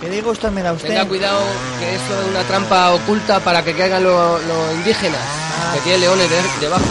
Qué 0.00 0.08
disgusto 0.10 0.50
me 0.50 0.62
da 0.62 0.72
usted. 0.72 0.88
Tenga 0.88 1.04
cuidado 1.06 1.40
que 1.78 1.94
eso 1.94 2.20
es 2.20 2.28
una 2.28 2.42
trampa 2.44 2.92
oculta 2.94 3.40
para 3.40 3.62
que 3.62 3.74
caigan 3.74 4.02
los, 4.02 4.40
indígenas. 4.74 5.20
Ah. 5.20 5.72
Que 5.74 5.80
tiene 5.80 5.98
leones 5.98 6.30
de- 6.30 6.60
debajo. 6.60 6.84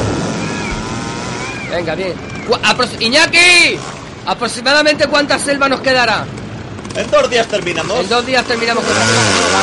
Venga, 1.69 1.95
bien. 1.95 2.13
¡Iñaki! 2.99 3.79
¿Aproximadamente 4.27 5.07
cuánta 5.07 5.39
selva 5.39 5.69
nos 5.69 5.79
quedará? 5.79 6.25
En 6.95 7.09
dos 7.09 7.29
días 7.29 7.47
terminamos. 7.47 7.97
En 7.97 8.09
dos 8.09 8.25
días 8.25 8.43
terminamos 8.45 8.83
con 8.83 8.93
la 8.93 9.05
selva. 9.05 9.61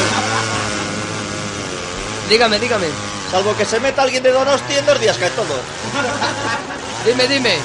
Dígame, 2.30 2.58
dígame. 2.58 2.86
Salvo 3.30 3.54
que 3.56 3.66
se 3.66 3.78
meta 3.78 4.02
alguien 4.02 4.22
de 4.22 4.32
Donosti, 4.32 4.74
en 4.74 4.86
dos 4.86 4.98
días 4.98 5.18
cae 5.18 5.28
todo. 5.30 5.54
Dime, 7.04 7.28
dime. 7.28 7.58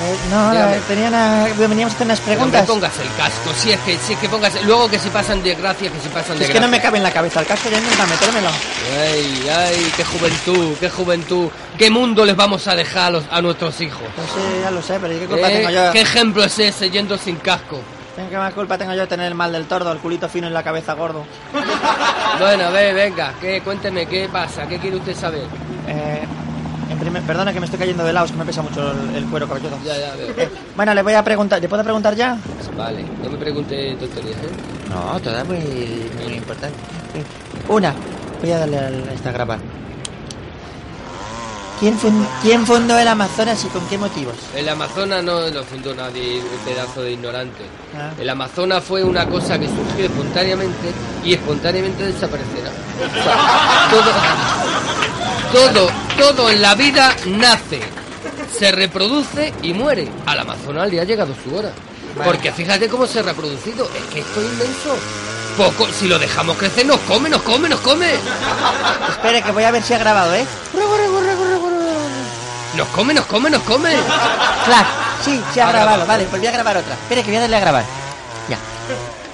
Eh, 0.00 0.16
no, 0.30 0.50
Dígame. 0.52 0.76
eh, 0.76 0.80
tenían 0.86 1.14
a- 1.14 1.44
veníamos 1.58 1.92
a 1.92 1.96
hacer 1.96 2.06
unas 2.06 2.20
No 2.20 2.24
preguntas. 2.26 2.66
pongas 2.66 2.98
el 3.00 3.08
casco, 3.16 3.50
si 3.56 3.72
es 3.72 3.80
que, 3.80 3.98
si 3.98 4.12
es 4.12 4.18
que 4.20 4.28
pongas. 4.28 4.52
Luego 4.64 4.88
que 4.88 4.98
si 4.98 5.08
pasan 5.10 5.42
desgracias, 5.42 5.92
que 5.92 5.98
si 6.00 6.08
pasan 6.08 6.20
es 6.34 6.38
desgracias. 6.40 6.54
que 6.54 6.60
no 6.60 6.68
me 6.68 6.80
cabe 6.80 6.98
en 6.98 7.02
la 7.02 7.10
cabeza 7.10 7.40
el 7.40 7.46
casco, 7.46 7.68
ya 7.68 7.78
intenta 7.78 8.06
metérmelo. 8.06 8.48
Ay, 9.00 9.48
ay, 9.50 9.92
qué 9.96 10.04
juventud, 10.04 10.76
qué 10.78 10.88
juventud. 10.88 11.48
¿Qué 11.76 11.90
mundo 11.90 12.24
les 12.24 12.36
vamos 12.36 12.66
a 12.68 12.76
dejar 12.76 13.06
a, 13.06 13.10
los- 13.10 13.24
a 13.30 13.42
nuestros 13.42 13.80
hijos? 13.80 14.02
Pues 14.14 14.28
sí, 14.30 14.60
ya 14.62 14.70
lo 14.70 14.80
sé, 14.82 14.98
pero 15.00 15.14
¿y 15.14 15.18
¿qué 15.18 15.26
culpa 15.26 15.50
Eh, 15.50 15.56
tengo 15.56 15.70
yo? 15.70 15.92
¿Qué 15.92 16.00
ejemplo 16.02 16.44
es 16.44 16.58
ese 16.58 16.90
yendo 16.90 17.18
sin 17.18 17.36
casco? 17.36 17.80
¿Qué 18.30 18.36
más 18.36 18.52
culpa 18.52 18.76
tengo 18.78 18.92
yo 18.94 19.00
de 19.02 19.06
tener 19.06 19.26
el 19.26 19.34
mal 19.34 19.52
del 19.52 19.66
tordo, 19.66 19.92
el 19.92 19.98
culito 19.98 20.28
fino 20.28 20.48
y 20.48 20.50
la 20.50 20.62
cabeza 20.62 20.94
gordo? 20.94 21.24
Bueno, 22.38 22.66
a 22.66 22.70
ver, 22.70 22.94
venga, 22.94 23.32
¿qué, 23.40 23.60
cuénteme, 23.62 24.06
¿qué 24.06 24.28
pasa? 24.28 24.66
¿Qué 24.68 24.78
quiere 24.78 24.96
usted 24.96 25.16
saber? 25.16 25.42
Eh, 25.88 26.22
primer, 26.98 27.22
perdona 27.22 27.52
que 27.52 27.60
me 27.60 27.66
estoy 27.66 27.78
cayendo 27.78 28.04
de 28.04 28.12
lado, 28.12 28.26
es 28.26 28.32
que 28.32 28.38
me 28.38 28.44
pesa 28.44 28.62
mucho 28.62 28.92
el, 28.92 29.16
el 29.16 29.24
cuero 29.26 29.46
cabelludo. 29.48 29.78
Ya, 29.84 29.96
ya, 29.98 30.14
veo. 30.16 30.28
Eh, 30.36 30.48
bueno, 30.76 30.94
le 30.94 31.02
voy 31.02 31.14
a 31.14 31.22
preguntar, 31.24 31.60
¿le 31.60 31.68
puedo 31.68 31.82
preguntar 31.82 32.14
ya? 32.14 32.38
Vale, 32.76 33.04
no 33.22 33.30
me 33.30 33.36
pregunte 33.38 33.96
tonterías, 33.98 34.36
¿eh? 34.36 34.50
No, 34.88 35.20
toda 35.20 35.44
muy, 35.44 35.58
muy 36.24 36.34
importante. 36.34 36.76
Una, 37.68 37.94
voy 38.40 38.50
a 38.52 38.58
darle 38.58 38.78
a 38.78 39.12
esta 39.12 39.32
grabar. 39.32 39.58
¿Quién, 41.80 41.96
fun- 41.96 42.26
¿Quién 42.42 42.66
fundó 42.66 42.98
el 42.98 43.06
Amazonas 43.06 43.64
y 43.64 43.68
con 43.68 43.86
qué 43.88 43.96
motivos? 43.98 44.34
El 44.54 44.68
Amazonas 44.68 45.22
no 45.22 45.48
lo 45.48 45.62
fundó 45.62 45.94
nadie, 45.94 46.40
un 46.40 46.58
pedazo 46.64 47.02
de 47.02 47.12
ignorante. 47.12 47.62
Ah. 47.96 48.10
El 48.18 48.28
Amazonas 48.28 48.82
fue 48.82 49.04
una 49.04 49.26
cosa 49.28 49.58
que 49.60 49.66
surgió 49.68 50.06
espontáneamente 50.06 50.92
y 51.24 51.34
espontáneamente 51.34 52.02
desaparecerá. 52.04 52.70
O 52.98 53.22
sea, 53.22 53.88
todo, 55.52 55.62
todo, 55.72 55.90
todo 56.18 56.50
en 56.50 56.62
la 56.62 56.74
vida 56.74 57.14
nace, 57.26 57.80
se 58.58 58.72
reproduce 58.72 59.54
y 59.62 59.72
muere. 59.72 60.08
Al 60.26 60.40
Amazonas 60.40 60.90
le 60.90 61.00
ha 61.00 61.04
llegado 61.04 61.32
su 61.44 61.54
hora. 61.54 61.70
Porque 62.24 62.50
fíjate 62.50 62.88
cómo 62.88 63.06
se 63.06 63.20
ha 63.20 63.22
reproducido. 63.22 63.84
Es 63.84 64.02
que 64.12 64.20
esto 64.20 64.40
es 64.40 64.46
inmenso. 64.52 64.96
Poco, 65.56 65.86
si 65.92 66.06
lo 66.08 66.18
dejamos 66.18 66.56
crecer, 66.56 66.86
nos 66.86 66.98
come, 67.00 67.28
nos 67.28 67.42
come, 67.42 67.68
nos 67.68 67.80
come. 67.80 68.14
Espere, 69.10 69.42
que 69.42 69.50
voy 69.52 69.64
a 69.64 69.70
ver 69.72 69.82
si 69.82 69.92
ha 69.94 69.98
grabado, 69.98 70.32
¿eh? 70.34 70.46
Nos 72.76 72.88
come, 72.88 73.14
nos 73.14 73.24
come, 73.26 73.50
nos 73.50 73.62
come. 73.62 73.90
Claro, 74.64 74.88
sí, 75.24 75.40
se 75.52 75.60
ha 75.62 75.70
grabado. 75.72 76.06
Vale, 76.06 76.24
pues 76.24 76.40
voy 76.40 76.48
a 76.48 76.52
grabar 76.52 76.76
otra. 76.76 76.94
Espere, 76.94 77.22
que 77.22 77.28
voy 77.30 77.36
a 77.36 77.40
darle 77.40 77.56
a 77.56 77.60
grabar. 77.60 77.84
Ya. 78.48 78.58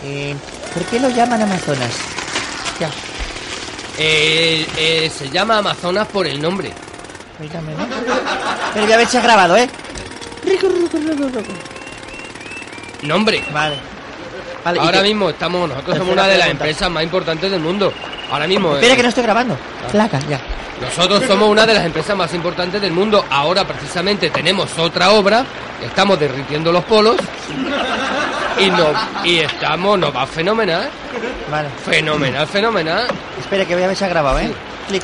Eh, 0.04 0.34
¿Por 0.72 0.84
qué 0.84 1.00
lo 1.00 1.08
llaman 1.08 1.42
Amazonas? 1.42 1.92
Ya. 2.80 2.90
Eh, 3.98 4.66
eh, 4.76 5.10
se 5.16 5.30
llama 5.30 5.58
Amazonas 5.58 6.06
por 6.08 6.26
el 6.26 6.40
nombre. 6.40 6.72
Oígame, 7.40 7.74
¿no? 7.74 7.86
Pero 8.72 8.86
voy 8.86 8.94
a 8.94 8.96
ver 8.96 9.08
si 9.08 9.16
ha 9.16 9.20
grabado, 9.20 9.56
¿eh? 9.56 9.68
Nombre. 13.02 13.44
Vale. 13.52 13.76
Vale, 14.64 14.78
¿y 14.78 14.80
Ahora 14.80 15.02
mismo 15.02 15.28
estamos, 15.30 15.68
nosotros 15.68 15.98
somos 15.98 16.12
una 16.14 16.22
de 16.26 16.38
las 16.38 16.46
pregunta. 16.46 16.64
empresas 16.64 16.90
más 16.90 17.02
importantes 17.02 17.50
del 17.50 17.60
mundo. 17.60 17.92
Ahora 18.30 18.46
mismo. 18.46 18.74
Espera 18.74 18.94
eh, 18.94 18.96
que 18.96 19.02
no 19.02 19.08
estoy 19.10 19.22
grabando. 19.24 19.58
Placa, 19.92 20.18
ya. 20.20 20.40
Nosotros 20.80 21.22
somos 21.26 21.48
una 21.48 21.66
de 21.66 21.74
las 21.74 21.84
empresas 21.84 22.16
más 22.16 22.32
importantes 22.34 22.80
del 22.80 22.92
mundo. 22.92 23.24
Ahora 23.30 23.64
precisamente 23.66 24.30
tenemos 24.30 24.76
otra 24.78 25.10
obra. 25.12 25.44
Estamos 25.82 26.18
derritiendo 26.18 26.72
los 26.72 26.84
polos. 26.84 27.16
Y 28.58 28.70
no, 28.70 28.86
y 29.24 29.38
estamos, 29.40 29.98
nos 29.98 30.14
va 30.14 30.26
fenomenal. 30.26 30.88
Vale. 31.50 31.68
Fenomenal, 31.84 32.46
fenomenal. 32.46 33.06
Espere, 33.38 33.66
que 33.66 33.74
voy 33.74 33.84
a 33.84 33.88
ver 33.88 33.96
si 33.96 34.04
ha 34.04 34.08
grabado, 34.08 34.38
¿eh? 34.38 34.52
Clic. 34.88 35.02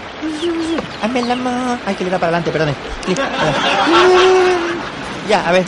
Hazme 1.03 1.21
el 1.21 1.31
amor. 1.31 1.79
Ay, 1.87 1.95
que 1.95 2.05
le 2.05 2.11
da 2.11 2.19
para 2.19 2.37
adelante. 2.39 2.75
Clic. 3.05 3.19
Ya, 5.29 5.49
a 5.49 5.53
ver. 5.53 5.65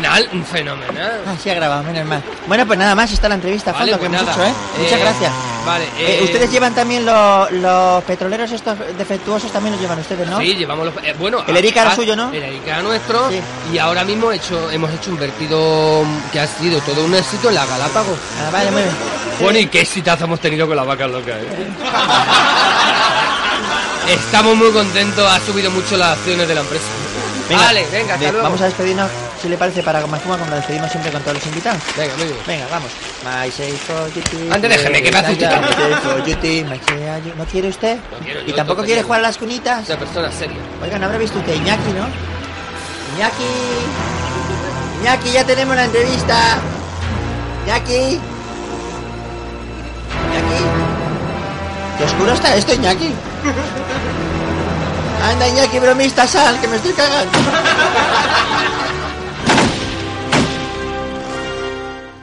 Nal, 0.00 0.28
fenomenal. 0.50 1.20
Ah, 1.26 1.34
sí 1.42 1.50
ha 1.50 1.54
grabado, 1.54 1.82
menos 1.82 2.06
mal. 2.06 2.22
Bueno, 2.46 2.66
pues 2.66 2.78
nada 2.78 2.94
más, 2.94 3.12
está 3.12 3.28
la 3.28 3.34
entrevista 3.34 3.72
Vale, 3.72 3.92
fondo, 3.92 4.02
que 4.04 4.08
pues 4.08 4.22
hemos 4.22 4.36
nada. 4.36 4.48
hecho, 4.48 4.58
¿eh? 4.58 4.78
Muchas 4.78 4.98
Eh, 4.98 5.02
gracias. 5.02 5.32
Vale, 5.66 5.84
Eh, 5.98 6.18
eh, 6.20 6.24
ustedes 6.24 6.50
llevan 6.50 6.74
también 6.74 7.04
lo- 7.04 7.48
los 7.50 8.02
petroleros 8.04 8.50
estos 8.50 8.78
defectuosos, 8.96 9.52
también 9.52 9.72
los 9.72 9.80
llevan 9.80 9.98
ustedes, 10.00 10.26
¿no? 10.28 10.38
Sí, 10.38 10.54
llevamos 10.54 10.86
los... 10.86 11.04
eh, 11.04 11.14
bueno, 11.18 11.44
El 11.46 11.56
Erika 11.56 11.82
era 11.82 11.90
ah, 11.92 11.94
suyo, 11.96 12.16
¿no? 12.16 12.30
El 12.32 12.42
Erika 12.42 12.70
era 12.72 12.82
nuestro. 12.82 13.28
Sí. 13.30 13.40
Y 13.72 13.78
ahora 13.78 14.02
mismo 14.04 14.32
he 14.32 14.36
hecho, 14.36 14.70
hemos 14.70 14.90
hecho 14.92 15.10
un 15.10 15.18
vertido 15.18 16.02
que 16.32 16.40
ha 16.40 16.46
sido 16.46 16.80
todo 16.80 17.04
un 17.04 17.14
éxito 17.14 17.50
en 17.50 17.54
la 17.56 17.66
Galápagos. 17.66 18.18
Ah, 18.40 18.50
vale, 18.50 18.70
muy 18.70 18.82
bien. 18.82 18.94
Bueno, 19.40 19.58
y 19.58 19.66
qué 19.66 19.82
exitazo 19.82 20.24
hemos 20.24 20.40
tenido 20.40 20.66
con 20.66 20.76
las 20.76 20.86
vacas 20.86 21.10
locas, 21.10 21.36
¿eh? 21.36 21.68
Estamos 24.08 24.56
muy 24.56 24.70
contentos, 24.72 25.30
ha 25.30 25.38
subido 25.40 25.70
mucho 25.70 25.96
las 25.96 26.16
acciones 26.18 26.48
de 26.48 26.54
la 26.54 26.62
empresa. 26.62 26.84
Venga, 27.48 27.64
vale, 27.64 27.86
venga, 27.92 28.14
hasta 28.14 28.26
de- 28.26 28.32
luego. 28.32 28.44
Vamos 28.44 28.60
a 28.60 28.64
despedirnos, 28.64 29.10
si 29.40 29.48
le 29.48 29.56
parece, 29.56 29.82
para 29.82 30.06
Macuma, 30.06 30.36
como 30.36 30.50
nos 30.50 30.56
despedimos 30.56 30.90
siempre 30.90 31.10
con 31.10 31.22
todos 31.22 31.34
los 31.34 31.46
invitados. 31.46 31.80
Venga, 31.96 32.14
muy 32.16 32.26
bien. 32.26 32.38
Venga, 32.46 32.66
vamos. 32.70 32.90
My 33.24 33.50
say 33.50 33.72
for 33.72 34.12
you, 34.12 34.52
Antes 34.52 34.70
déjeme, 34.70 35.02
que 35.02 35.10
me 35.10 35.18
hace 35.18 35.32
usted. 35.32 35.50
My 35.50 35.96
for 35.96 36.24
you. 36.24 37.34
¿No 37.36 37.44
quiere 37.46 37.68
usted? 37.68 37.96
No 37.96 38.18
quiero, 38.24 38.40
¿Y 38.46 38.52
tampoco 38.52 38.82
quiere 38.82 39.02
jugar 39.02 39.20
a 39.20 39.22
las 39.22 39.38
cunitas? 39.38 39.88
Una 39.88 39.98
persona 39.98 40.30
seria. 40.30 40.58
Oiga, 40.82 40.98
¿no 40.98 41.06
habrá 41.06 41.18
visto 41.18 41.38
usted 41.38 41.54
Iñaki, 41.54 41.92
no? 41.92 42.06
Iñaki. 43.16 43.44
Iñaki, 45.00 45.30
ya 45.32 45.44
tenemos 45.44 45.74
la 45.74 45.84
entrevista. 45.84 46.36
Iñaki. 47.66 48.20
Iñaki. 50.28 50.60
Qué 51.96 52.04
oscuro 52.04 52.32
está 52.32 52.54
esto, 52.56 52.74
Iñaki. 52.74 53.14
Anda, 55.30 55.48
Iñaki, 55.48 55.78
bromista, 55.78 56.26
sal, 56.26 56.60
que 56.60 56.68
me 56.68 56.76
estoy 56.76 56.92
cagando. 56.92 57.38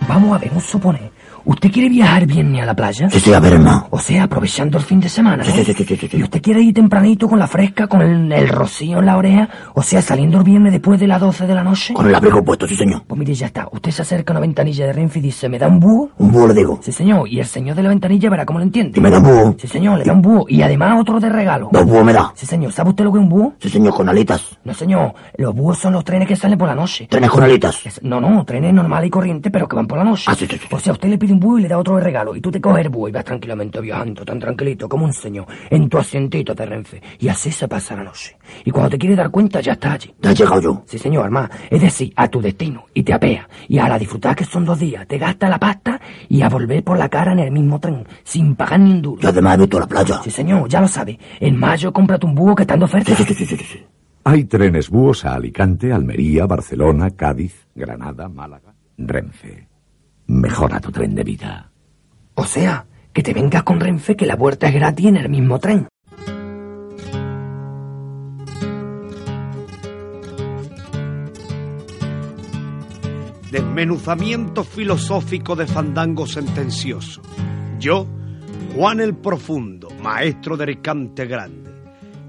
Vamos 0.07 0.35
a 0.35 0.39
ver, 0.39 0.51
un 0.53 0.61
supone. 0.61 1.11
¿Usted 1.49 1.71
quiere 1.71 1.87
viajar 1.87 2.25
viernes 2.25 2.61
a 2.61 2.65
la 2.65 2.75
playa? 2.75 3.09
Sí, 3.09 3.21
sí, 3.21 3.33
a 3.33 3.39
ver, 3.39 3.53
hermano. 3.53 3.87
O 3.89 3.99
sea, 3.99 4.23
aprovechando 4.23 4.77
el 4.77 4.83
fin 4.83 4.99
de 4.99 5.07
semana, 5.07 5.37
¿no? 5.37 5.45
Sí, 5.45 5.63
sí, 5.63 5.73
sí, 5.73 5.85
sí, 5.85 5.95
sí, 5.95 6.07
sí. 6.09 6.17
¿Y 6.17 6.23
usted 6.23 6.41
quiere 6.41 6.61
ir 6.61 6.73
tempranito 6.73 7.29
con 7.29 7.39
la 7.39 7.47
fresca, 7.47 7.87
con 7.87 8.01
el, 8.01 8.29
el 8.33 8.49
rocío 8.49 8.99
en 8.99 9.05
la 9.05 9.15
oreja? 9.15 9.47
O 9.73 9.81
sea, 9.81 10.01
saliendo 10.01 10.39
el 10.39 10.43
viernes 10.43 10.73
después 10.73 10.99
de 10.99 11.07
las 11.07 11.21
12 11.21 11.47
de 11.47 11.55
la 11.55 11.63
noche. 11.63 11.93
Con 11.93 12.05
el 12.05 12.13
abrigo 12.13 12.43
puesto, 12.43 12.67
sí, 12.67 12.75
señor. 12.75 13.03
Pues 13.07 13.17
mire, 13.17 13.33
ya 13.33 13.45
está. 13.45 13.65
Usted 13.71 13.91
se 13.91 14.01
acerca 14.01 14.33
a 14.33 14.35
una 14.35 14.39
ventanilla 14.41 14.85
de 14.87 14.91
Renfe 14.91 15.19
y 15.19 15.21
dice, 15.21 15.47
¿me 15.47 15.57
da 15.57 15.69
un 15.69 15.79
búho? 15.79 16.09
Un 16.17 16.31
búho 16.33 16.47
le 16.49 16.53
digo. 16.53 16.79
Sí, 16.83 16.91
señor. 16.91 17.29
Y 17.29 17.39
el 17.39 17.45
señor 17.45 17.77
de 17.77 17.83
la 17.83 17.89
ventanilla 17.89 18.29
verá 18.29 18.45
cómo 18.45 18.59
lo 18.59 18.65
entiende. 18.65 18.99
Y 18.99 19.01
me 19.01 19.09
da 19.09 19.19
un 19.19 19.23
búho. 19.23 19.55
Sí, 19.57 19.67
señor, 19.69 19.99
le 19.99 20.03
da 20.03 20.11
un 20.11 20.21
búho. 20.21 20.45
Y 20.49 20.61
además 20.61 20.99
otro 20.99 21.17
de 21.17 21.29
regalo. 21.29 21.69
Dos 21.71 21.85
búhos 21.85 22.03
me 22.03 22.11
da. 22.11 22.33
Sí, 22.35 22.45
señor. 22.45 22.73
¿Sabe 22.73 22.89
usted 22.89 23.05
lo 23.05 23.13
que 23.13 23.19
es 23.19 23.23
un 23.23 23.29
búho? 23.29 23.53
Sí, 23.59 23.69
señor, 23.69 23.93
con 23.93 24.09
alitas. 24.09 24.43
No, 24.65 24.73
señor. 24.73 25.13
Los 25.37 25.55
búhos 25.55 25.77
son 25.79 25.93
los 25.93 26.03
trenes 26.03 26.27
que 26.27 26.35
salen 26.35 26.57
por 26.57 26.67
la 26.67 26.75
noche. 26.75 27.07
Trenes 27.09 27.29
con 27.29 27.41
alitas. 27.41 27.85
Es- 27.85 28.03
No, 28.03 28.19
no, 28.19 28.43
trenes 28.43 28.73
normales 28.73 29.07
y 29.07 29.11
corrientes, 29.11 29.49
pero 29.49 29.65
que 29.65 29.77
van 29.77 29.87
por 29.87 29.97
la 29.97 30.03
noche. 30.03 30.25
Ah, 30.27 30.35
sí, 30.35 30.45
sí, 30.45 30.57
sí. 30.57 30.67
O 30.71 30.77
sea, 30.79 30.91
usted 30.91 31.07
le 31.07 31.17
pide 31.17 31.31
un 31.33 31.36
búho 31.39 31.59
y 31.59 31.61
le 31.63 31.67
da 31.67 31.77
otro 31.77 31.95
de 31.97 32.03
regalo. 32.03 32.35
Y 32.35 32.41
tú 32.41 32.51
te 32.51 32.61
coges 32.61 32.85
el 32.85 32.89
búho 32.89 33.09
y 33.09 33.11
vas 33.11 33.25
tranquilamente 33.25 33.79
viajando, 33.81 34.23
tan 34.25 34.39
tranquilito 34.39 34.87
como 34.87 35.05
un 35.05 35.13
señor, 35.13 35.45
en 35.69 35.89
tu 35.89 35.97
asientito 35.97 36.53
de 36.53 36.65
Renfe. 36.65 37.01
Y 37.19 37.27
así 37.27 37.51
se 37.51 37.67
pasa 37.67 37.95
la 37.95 38.03
noche. 38.03 38.37
Y 38.65 38.71
cuando 38.71 38.91
te 38.91 38.97
quieres 38.97 39.17
dar 39.17 39.29
cuenta, 39.29 39.61
ya 39.61 39.73
estás 39.73 39.93
allí. 39.93 40.13
Ya 40.21 40.31
he 40.31 40.35
llegado 40.35 40.61
yo. 40.61 40.83
Sí, 40.85 40.97
señor, 40.97 41.25
hermano. 41.25 41.49
Es 41.69 41.81
decir, 41.81 42.13
a 42.15 42.27
tu 42.27 42.41
destino. 42.41 42.85
Y 42.93 43.03
te 43.03 43.13
apea. 43.13 43.47
Y 43.67 43.77
a 43.77 43.87
la 43.87 43.99
disfrutar 43.99 44.35
que 44.35 44.45
son 44.45 44.65
dos 44.65 44.79
días, 44.79 45.07
te 45.07 45.17
gasta 45.17 45.49
la 45.49 45.59
pasta 45.59 45.99
y 46.29 46.41
a 46.41 46.49
volver 46.49 46.83
por 46.83 46.97
la 46.97 47.09
cara 47.09 47.33
en 47.33 47.39
el 47.39 47.51
mismo 47.51 47.79
tren, 47.79 48.05
sin 48.23 48.55
pagar 48.55 48.79
ni 48.79 48.91
un 48.91 49.01
duro. 49.01 49.21
Y 49.21 49.25
además 49.25 49.55
he 49.55 49.61
visto 49.61 49.79
la 49.79 49.87
playa. 49.87 50.21
Sí, 50.23 50.31
señor, 50.31 50.67
ya 50.67 50.81
lo 50.81 50.87
sabe. 50.87 51.17
En 51.39 51.57
mayo 51.57 51.91
cómprate 51.91 52.25
un 52.25 52.35
búho 52.35 52.55
que 52.55 52.63
está 52.63 52.75
en 52.75 52.83
oferta. 52.83 53.15
Sí, 53.15 53.23
sí, 53.23 53.33
sí, 53.33 53.45
sí, 53.45 53.57
sí, 53.57 53.63
sí. 53.63 53.85
Hay 54.23 54.43
trenes 54.43 54.89
búhos 54.89 55.23
a 55.23 55.35
Alicante, 55.35 55.93
Almería, 55.93 56.45
Barcelona, 56.45 57.11
Cádiz, 57.11 57.67
Granada, 57.73 58.27
Málaga, 58.27 58.73
Renfe. 58.97 59.66
Mejora 60.27 60.81
tu 60.81 60.91
tren 60.91 61.15
de 61.15 61.23
vida. 61.23 61.71
O 62.35 62.43
sea, 62.43 62.85
que 63.13 63.23
te 63.23 63.33
vengas 63.33 63.63
con 63.63 63.79
Renfe 63.79 64.17
que 64.17 64.25
la 64.25 64.35
vuelta 64.35 64.67
es 64.67 64.73
gratis 64.73 65.05
en 65.05 65.15
el 65.15 65.29
mismo 65.29 65.57
tren. 65.57 65.87
De 73.51 73.59
Desmenuzamiento 73.59 74.65
filosófico 74.65 75.55
de 75.55 75.65
fandango 75.65 76.27
sentencioso. 76.27 77.21
Yo, 77.79 78.05
Juan 78.75 78.99
el 78.99 79.15
Profundo, 79.15 79.87
maestro 80.03 80.57
del 80.57 80.81
cante 80.81 81.25
grande. 81.25 81.71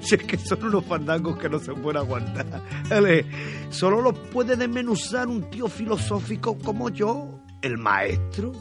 Si 0.00 0.14
es 0.14 0.22
que 0.22 0.38
son 0.38 0.64
unos 0.64 0.86
fandangos 0.86 1.36
que 1.36 1.50
no 1.50 1.58
se 1.58 1.74
pueden 1.74 1.98
aguantar. 1.98 2.62
Ole, 2.90 3.26
solo 3.68 4.00
los 4.00 4.16
puede 4.16 4.56
desmenuzar 4.56 5.28
un 5.28 5.50
tío 5.50 5.68
filosófico 5.68 6.56
como 6.56 6.88
yo, 6.88 7.42
el 7.60 7.76
maestro. 7.76 8.52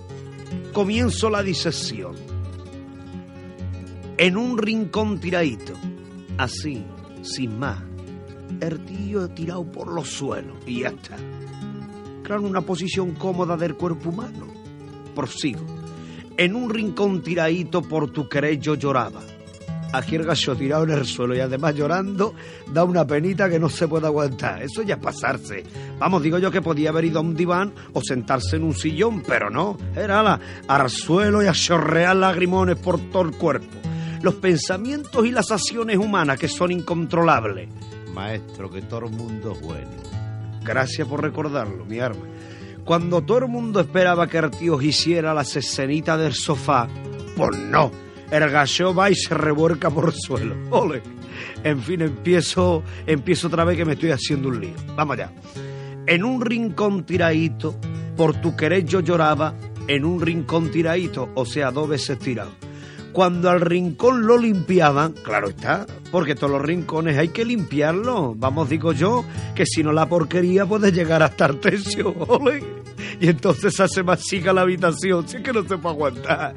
Comienzo 0.73 1.29
la 1.29 1.41
disección. 1.41 2.38
En 4.21 4.36
un 4.36 4.58
rincón 4.58 5.17
tiradito, 5.17 5.75
así, 6.38 6.84
sin 7.21 7.58
más. 7.58 7.79
El 8.60 8.84
tío 8.84 9.29
tirado 9.29 9.63
por 9.63 9.93
los 9.93 10.10
suelos 10.10 10.58
y 10.67 10.82
ya 10.82 10.89
está. 10.89 11.15
Claro, 12.23 12.41
una 12.41 12.60
posición 12.60 13.12
cómoda 13.12 13.55
del 13.55 13.75
cuerpo 13.75 14.10
humano. 14.10 14.47
Prosigo. 15.15 15.65
En 16.36 16.53
un 16.53 16.69
rincón 16.69 17.21
tiradito 17.21 17.82
por 17.82 18.12
tu 18.12 18.27
querer 18.27 18.60
yo 18.60 18.75
lloraba. 18.75 19.21
Aquí 19.93 20.17
el 20.17 20.25
gallo 20.25 20.53
tirado 20.53 20.84
en 20.84 20.89
el 20.89 21.05
suelo 21.05 21.34
y 21.34 21.39
además 21.39 21.73
llorando 21.75 22.34
da 22.73 22.84
una 22.84 23.08
penita 23.08 23.49
que 23.49 23.58
no 23.58 23.69
se 23.69 23.88
puede 23.88 24.08
aguantar. 24.08 24.62
Eso 24.62 24.82
ya 24.82 24.95
es 24.95 25.01
pasarse. 25.01 25.63
Vamos, 25.97 26.21
digo 26.21 26.39
yo 26.39 26.51
que 26.51 26.62
podía 26.62 26.89
haber 26.89 27.05
ido 27.05 27.19
a 27.19 27.21
un 27.21 27.36
diván 27.36 27.71
o 27.93 28.01
sentarse 28.01 28.58
en 28.58 28.63
un 28.63 28.73
sillón, 28.73 29.23
pero 29.25 29.49
no. 29.49 29.77
Era 29.95 30.21
la, 30.21 30.41
al 30.67 30.89
suelo 30.89 31.41
y 31.41 31.47
a 31.47 31.53
chorrear 31.53 32.17
lagrimones 32.17 32.75
por 32.75 32.99
todo 32.99 33.21
el 33.23 33.32
cuerpo. 33.32 33.79
Los 34.21 34.36
pensamientos 34.36 35.25
y 35.25 35.32
las 35.32 35.51
acciones 35.51 35.97
humanas 35.97 36.38
que 36.38 36.47
son 36.47 36.71
incontrolables. 36.71 37.69
Maestro, 38.13 38.69
que 38.69 38.82
todo 38.82 39.05
el 39.05 39.12
mundo 39.12 39.53
es 39.53 39.62
bueno. 39.62 39.89
Gracias 40.63 41.08
por 41.08 41.21
recordarlo, 41.21 41.86
mi 41.86 41.99
arma. 41.99 42.25
Cuando 42.84 43.21
todo 43.21 43.39
el 43.39 43.47
mundo 43.47 43.79
esperaba 43.79 44.27
que 44.27 44.39
el 44.39 44.51
tío 44.51 44.82
hiciera 44.82 45.34
la 45.34 45.43
escenita 45.43 46.17
del 46.17 46.34
sofá, 46.34 46.88
pues 47.36 47.58
no. 47.58 47.91
El 48.32 48.49
gallo 48.49 48.93
va 48.93 49.10
y 49.10 49.15
se 49.15 49.34
revuelca 49.34 49.89
por 49.89 50.05
el 50.10 50.13
suelo. 50.13 50.55
¡Ole! 50.69 51.01
En 51.63 51.82
fin, 51.82 52.01
empiezo, 52.01 52.84
empiezo 53.05 53.47
otra 53.47 53.63
vez 53.63 53.77
que 53.77 53.86
me 53.86 53.93
estoy 53.93 54.12
haciendo 54.12 54.49
un 54.49 54.60
lío. 54.60 54.75
Vamos 54.95 55.13
allá. 55.13 55.32
En 56.05 56.23
un 56.23 56.41
rincón 56.41 57.05
tiradito, 57.05 57.75
por 58.17 58.39
tu 58.41 58.55
querer 58.55 58.86
yo 58.86 58.99
lloraba, 58.99 59.55
en 59.88 60.05
un 60.05 60.21
rincón 60.21 60.71
tiradito, 60.71 61.29
o 61.36 61.45
sea, 61.45 61.71
dos 61.71 61.88
veces 61.89 62.19
tirado. 62.19 62.51
Cuando 63.13 63.49
al 63.49 63.61
rincón 63.61 64.27
lo 64.27 64.37
limpiaban, 64.37 65.13
claro 65.13 65.49
está, 65.49 65.87
porque 66.11 66.35
todos 66.35 66.51
los 66.51 66.61
rincones 66.61 67.17
hay 67.17 67.29
que 67.29 67.43
limpiarlos. 67.43 68.37
Vamos, 68.39 68.69
digo 68.69 68.93
yo, 68.93 69.25
que 69.55 69.65
si 69.65 69.83
no 69.83 69.91
la 69.91 70.07
porquería 70.07 70.65
puede 70.65 70.91
llegar 70.91 71.23
hasta 71.23 71.47
el 71.47 71.59
tercio, 71.59 72.15
ole. 72.27 72.63
Y 73.19 73.27
entonces 73.27 73.79
hace 73.79 74.03
más 74.03 74.21
chica 74.21 74.53
la 74.53 74.61
habitación, 74.61 75.27
si 75.27 75.37
es 75.37 75.43
que 75.43 75.53
no 75.53 75.63
se 75.63 75.77
puede 75.77 75.95
aguantar. 75.95 76.55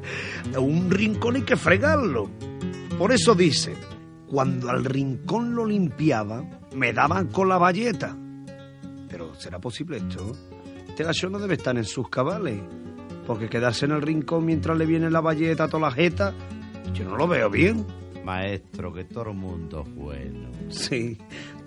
Un 0.57 0.89
rincón 0.91 1.35
hay 1.35 1.41
que 1.41 1.55
fregarlo. 1.55 2.29
Por 2.97 3.11
eso 3.11 3.33
dice, 3.33 3.75
cuando 4.27 4.69
al 4.69 4.85
rincón 4.85 5.55
lo 5.55 5.65
limpiaban, 5.65 6.59
me 6.75 6.93
daban 6.93 7.27
con 7.27 7.49
la 7.49 7.57
valleta. 7.57 8.15
Pero, 9.09 9.33
¿será 9.35 9.59
posible 9.59 9.97
esto? 9.97 10.35
Este 10.87 11.03
gallo 11.03 11.29
no 11.29 11.39
debe 11.39 11.55
estar 11.55 11.75
en 11.75 11.85
sus 11.85 12.07
cabales. 12.09 12.59
Porque 13.25 13.49
quedarse 13.49 13.85
en 13.85 13.91
el 13.91 14.01
rincón 14.01 14.45
mientras 14.45 14.77
le 14.77 14.85
viene 14.85 15.09
la 15.09 15.21
valleta 15.21 15.65
a 15.65 15.67
toda 15.67 15.89
la 15.89 15.91
jeta, 15.91 16.33
yo 16.93 17.05
no 17.05 17.15
lo 17.15 17.27
veo 17.27 17.49
bien. 17.49 17.85
Maestro, 18.23 18.93
que 18.93 19.03
todo 19.03 19.31
el 19.31 19.35
mundo 19.35 19.83
es 19.85 19.95
bueno. 19.95 20.49
Sí, 20.69 21.17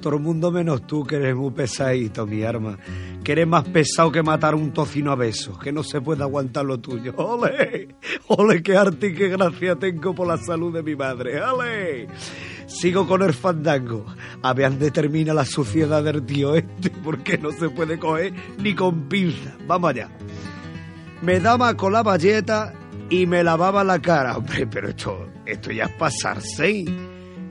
todo 0.01 0.15
el 0.15 0.23
mundo 0.23 0.51
menos 0.51 0.87
tú, 0.87 1.05
que 1.05 1.17
eres 1.17 1.37
muy 1.37 1.51
pesadito, 1.51 2.27
mi 2.27 2.43
arma. 2.43 2.79
Que 3.23 3.33
eres 3.33 3.47
más 3.47 3.65
pesado 3.65 4.11
que 4.11 4.23
matar 4.23 4.55
un 4.55 4.73
tocino 4.73 5.13
a 5.13 5.17
besos, 5.17 5.59
que 5.59 5.71
no 5.71 5.83
se 5.83 6.01
puede 6.01 6.23
aguantar 6.23 6.65
lo 6.65 6.79
tuyo. 6.79 7.15
¡Ole! 7.17 7.89
¡Ole, 8.29 8.63
qué 8.63 8.77
arte 8.77 9.09
y 9.09 9.15
qué 9.15 9.29
gracia 9.29 9.77
tengo 9.77 10.15
por 10.15 10.27
la 10.27 10.39
salud 10.39 10.73
de 10.73 10.83
mi 10.83 10.97
madre! 10.97 11.43
¡Ole! 11.43 12.09
Sigo 12.67 13.07
con 13.07 13.23
el 13.23 13.33
fandango. 13.33 14.07
A 14.43 14.53
ver 14.53 14.71
dónde 14.71 14.91
termina 14.91 15.35
la 15.35 15.45
suciedad 15.45 16.03
del 16.03 16.25
tío 16.25 16.55
este, 16.55 16.91
porque 16.91 17.39
no 17.39 17.53
se 17.53 17.69
puede 17.69 17.99
coger 17.99 18.33
ni 18.59 18.75
con 18.75 19.09
pinza. 19.09 19.57
Vamos 19.67 19.91
allá. 19.91 20.09
Me 21.27 21.41
daba 21.41 21.77
con 21.77 21.93
la 21.93 22.05
valleta 22.05 22.73
y 23.11 23.27
me 23.27 23.43
lavaba 23.43 23.83
la 23.83 23.99
cara. 23.99 24.37
Hombre, 24.37 24.65
pero 24.69 24.91
esto, 24.91 25.27
esto 25.45 25.73
ya 25.73 25.87
es 25.87 25.93
pasarse. 25.95 26.85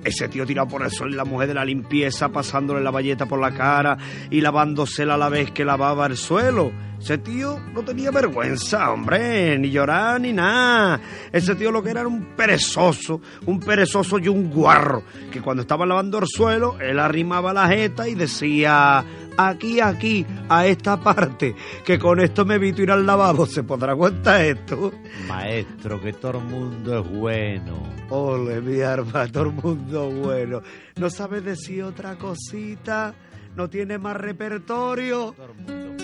Ese 0.01 0.29
tío 0.29 0.45
tirado 0.45 0.69
por 0.69 0.81
el 0.81 0.91
suelo 0.91 1.11
y 1.11 1.17
la 1.17 1.25
mujer 1.25 1.49
de 1.49 1.55
la 1.55 1.65
limpieza 1.65 2.29
pasándole 2.29 2.79
la 2.79 2.91
valleta 2.91 3.25
por 3.25 3.41
la 3.41 3.53
cara 3.53 3.97
y 4.31 4.39
lavándosela 4.39 5.15
a 5.15 5.17
la 5.17 5.27
vez 5.27 5.51
que 5.51 5.65
lavaba 5.65 6.05
el 6.05 6.15
suelo. 6.15 6.71
Ese 6.99 7.17
tío 7.17 7.59
no 7.73 7.83
tenía 7.83 8.11
vergüenza, 8.11 8.91
hombre, 8.91 9.59
ni 9.59 9.69
llorar 9.69 10.21
ni 10.21 10.31
nada. 10.31 11.01
Ese 11.31 11.53
tío 11.55 11.69
lo 11.69 11.83
que 11.83 11.89
era 11.89 11.99
era 11.99 12.07
un 12.07 12.35
perezoso, 12.35 13.19
un 13.45 13.59
perezoso 13.59 14.17
y 14.19 14.29
un 14.29 14.49
guarro, 14.49 15.03
que 15.31 15.41
cuando 15.41 15.63
estaba 15.63 15.85
lavando 15.85 16.19
el 16.19 16.27
suelo, 16.27 16.77
él 16.79 16.97
arrimaba 16.97 17.51
la 17.51 17.67
jeta 17.67 18.07
y 18.07 18.15
decía, 18.15 19.03
aquí, 19.37 19.79
aquí, 19.79 20.25
a 20.49 20.65
esta 20.65 20.97
parte, 20.97 21.55
que 21.85 21.99
con 21.99 22.19
esto 22.19 22.45
me 22.45 22.55
evito 22.55 22.81
ir 22.81 22.91
al 22.91 23.05
lavabo. 23.05 23.45
¿Se 23.45 23.63
podrá 23.63 23.91
aguantar 23.91 24.41
esto? 24.41 24.93
Maestro, 25.27 26.01
que 26.01 26.13
todo 26.13 26.39
el 26.39 26.45
mundo 26.45 26.99
es 26.99 27.09
bueno. 27.09 27.83
Ole, 28.09 28.61
mi 28.61 28.81
arma, 28.81 29.27
todo 29.27 29.43
el 29.43 29.53
mundo 29.53 30.09
bueno. 30.09 30.61
¿No 30.97 31.09
sabe 31.09 31.41
decir 31.41 31.83
otra 31.83 32.15
cosita? 32.15 33.13
¿No 33.55 33.69
tiene 33.69 33.97
más 33.97 34.17
repertorio? 34.17 35.33
Ayer 35.67 35.94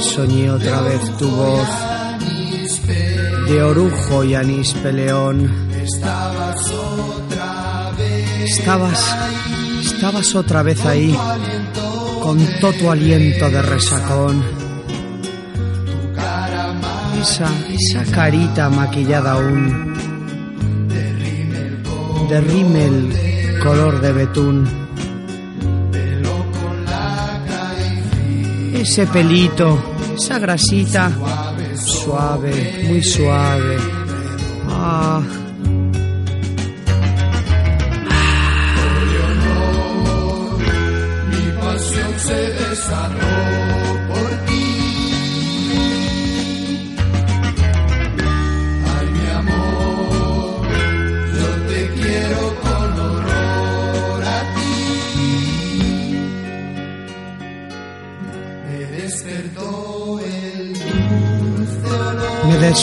Soñé 0.00 0.50
otra 0.50 0.80
vez 0.80 1.16
tu 1.18 1.28
voz 1.28 1.68
de 3.48 3.62
orujo 3.62 4.24
y 4.24 4.34
anís 4.34 4.72
peleón. 4.74 5.68
Estabas 5.82 6.70
otra 6.70 7.92
vez. 7.98 8.58
Estabas, 8.58 9.16
estabas 9.84 10.34
otra 10.34 10.62
vez 10.62 10.84
ahí, 10.86 11.16
con 12.22 12.38
todo 12.60 12.72
tu 12.72 12.90
aliento 12.90 13.50
de 13.50 13.62
resacón. 13.62 14.42
Esa, 17.20 17.50
esa 17.68 18.04
carita 18.10 18.70
maquillada 18.70 19.32
aún, 19.32 19.94
de 22.28 22.40
rímel 22.40 23.58
color 23.62 24.00
de 24.00 24.12
betún. 24.12 24.80
Ese 28.72 29.06
pelito, 29.06 29.78
esa 30.20 30.38
grasita, 30.38 31.10
suave, 31.76 32.84
muy 32.86 33.02
suave. 33.02 33.76
Ah, 34.68 35.22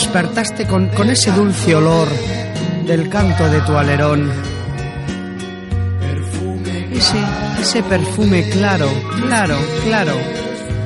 despertaste 0.08 0.66
con, 0.66 0.88
con 0.88 1.10
ese 1.10 1.30
dulce 1.32 1.74
olor 1.74 2.08
del 2.86 3.10
canto 3.10 3.46
de 3.50 3.60
tu 3.60 3.76
alerón. 3.76 4.32
Ese, 6.90 7.18
ese 7.60 7.82
perfume 7.82 8.48
claro, 8.48 8.88
claro, 9.20 9.58
claro, 9.84 10.14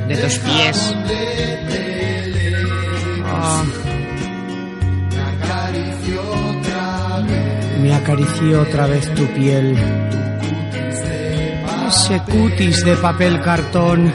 de 0.08 0.16
tus 0.16 0.38
pies. 0.38 0.96
Ah. 3.24 3.62
Me 7.80 7.94
acarició 7.94 8.62
otra 8.62 8.88
vez 8.88 9.08
tu 9.14 9.24
piel. 9.34 9.78
Ese 11.88 12.20
cutis 12.22 12.84
de 12.84 12.96
papel 12.96 13.40
cartón. 13.40 14.12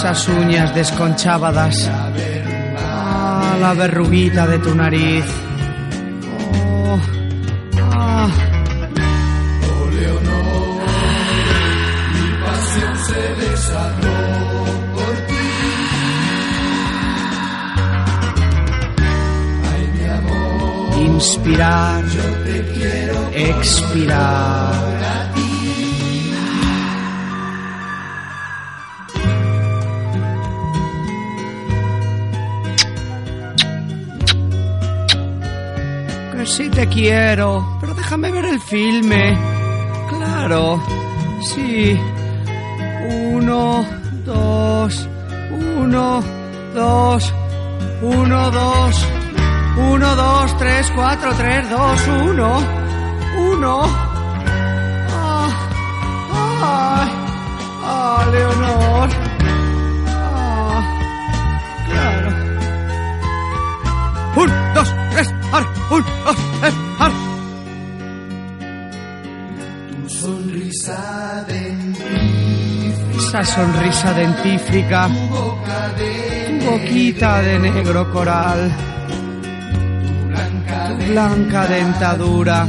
Esas 0.00 0.28
uñas 0.28 0.74
desconchabadas. 0.74 1.90
Ah, 2.78 3.54
la 3.60 3.74
verruguita 3.74 4.46
de 4.46 4.58
tu 4.58 4.74
nariz. 4.74 5.26
Oh, 6.86 6.98
ah. 7.82 8.30
Mi 12.14 12.30
pasión 12.42 12.96
sí 36.60 36.68
te 36.68 36.86
quiero, 36.88 37.78
pero 37.80 37.94
déjame 37.94 38.30
ver 38.30 38.44
el 38.44 38.60
filme. 38.60 39.38
Claro, 40.10 40.82
sí. 41.42 41.98
Uno, 43.32 43.82
dos, 44.26 45.08
uno, 45.78 46.22
dos, 46.74 47.34
uno, 48.02 48.50
dos, 48.50 49.06
uno, 49.90 50.16
dos, 50.16 50.58
tres, 50.58 50.92
cuatro, 50.94 51.32
tres, 51.34 51.70
dos, 51.70 52.08
uno, 52.28 52.62
uno. 53.52 53.80
Ah, 55.12 55.48
ay, 56.34 57.10
ah, 57.84 58.26
Leonor. 58.32 59.29
Tres, 65.10 65.34
ar, 65.52 65.66
un, 65.90 66.04
dos, 66.24 66.36
tres, 66.60 66.74
ar. 66.98 67.12
Tu 69.90 70.08
sonrisa 70.08 71.46
Esa 73.16 73.44
sonrisa 73.44 74.12
dentífrica, 74.14 75.08
boca 75.08 75.88
de 75.98 76.58
tu 76.60 76.70
boquita 76.70 77.42
de 77.42 77.58
negro 77.58 78.10
coral, 78.12 78.70
blanca 80.28 80.88
tu 80.88 81.06
blanca 81.06 81.66
dentadura, 81.66 82.66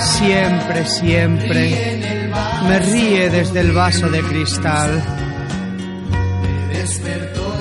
siempre, 0.00 0.86
siempre, 0.86 2.30
me 2.68 2.78
ríe 2.78 3.30
desde 3.30 3.60
el 3.60 3.72
vaso 3.72 4.08
de 4.08 4.20
cristal. 4.22 5.02
despertó 6.72 7.54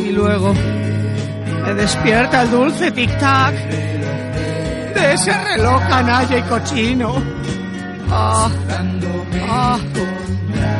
el 0.00 0.06
Y 0.06 0.12
luego 0.12 0.54
me 1.64 1.74
despierta 1.74 2.42
el 2.42 2.50
dulce 2.50 2.90
tic-tac 2.92 3.54
de 4.94 5.12
ese 5.14 5.32
reloj 5.32 5.80
canalla 5.88 6.38
y 6.38 6.42
cochino. 6.42 7.14
Ah, 8.10 8.50
ah, 9.48 9.78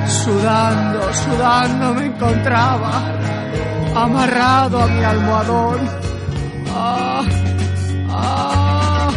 sudando, 0.06 1.12
sudando 1.14 1.94
me 1.94 2.06
encontraba, 2.06 2.92
amarrado 3.94 4.82
a 4.82 4.86
mi 4.86 5.04
almohadón. 5.04 5.80
Ah, 6.74 7.22
ah, 8.10 9.10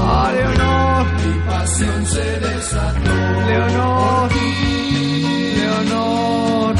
ah, 0.00 0.30
Leonor, 0.34 1.06
mi 1.22 1.34
pasión 1.48 2.06
se 2.06 2.40
desató. 2.40 3.14
Leonor, 3.48 4.30
Leonor. 5.56 6.73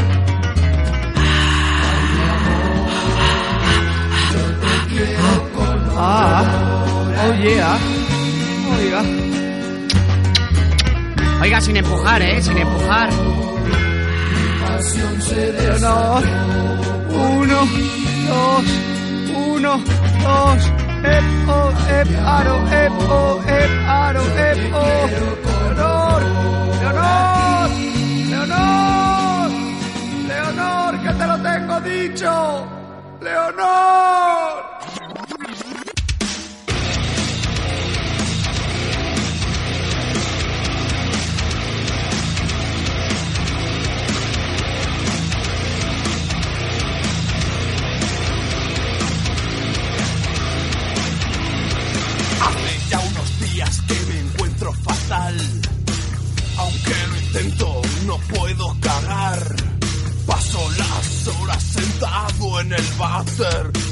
Ah, 5.97 6.43
oh 7.23 7.35
yeah. 7.43 7.79
Oiga. 8.77 9.03
Oiga, 11.41 11.61
sin 11.61 11.77
empujar, 11.77 12.23
¿eh? 12.23 12.43
Sin 12.43 12.57
empujar. 12.59 13.11
Se 15.21 15.53
Leonor. 15.53 16.23
Uno, 17.09 17.61
dos, 18.29 18.65
uno, 19.37 19.79
dos. 20.25 20.73
Ep, 21.05 21.25
oh, 21.49 21.71
ep, 21.91 22.09
aro, 22.25 22.57
ep, 22.71 22.93
oh, 23.11 23.43
ep, 23.47 23.71
aro, 23.87 24.23
ep, 24.23 24.59
oh. 24.75 25.07
Leonor, 25.75 26.23
Leonor, 26.81 27.71
Leonor, 28.31 29.51
Leonor, 30.29 30.99
que 31.03 31.11
te 31.13 31.27
lo 31.27 31.37
tengo 31.43 31.81
dicho. 31.81 32.67
Leonor. 33.21 34.54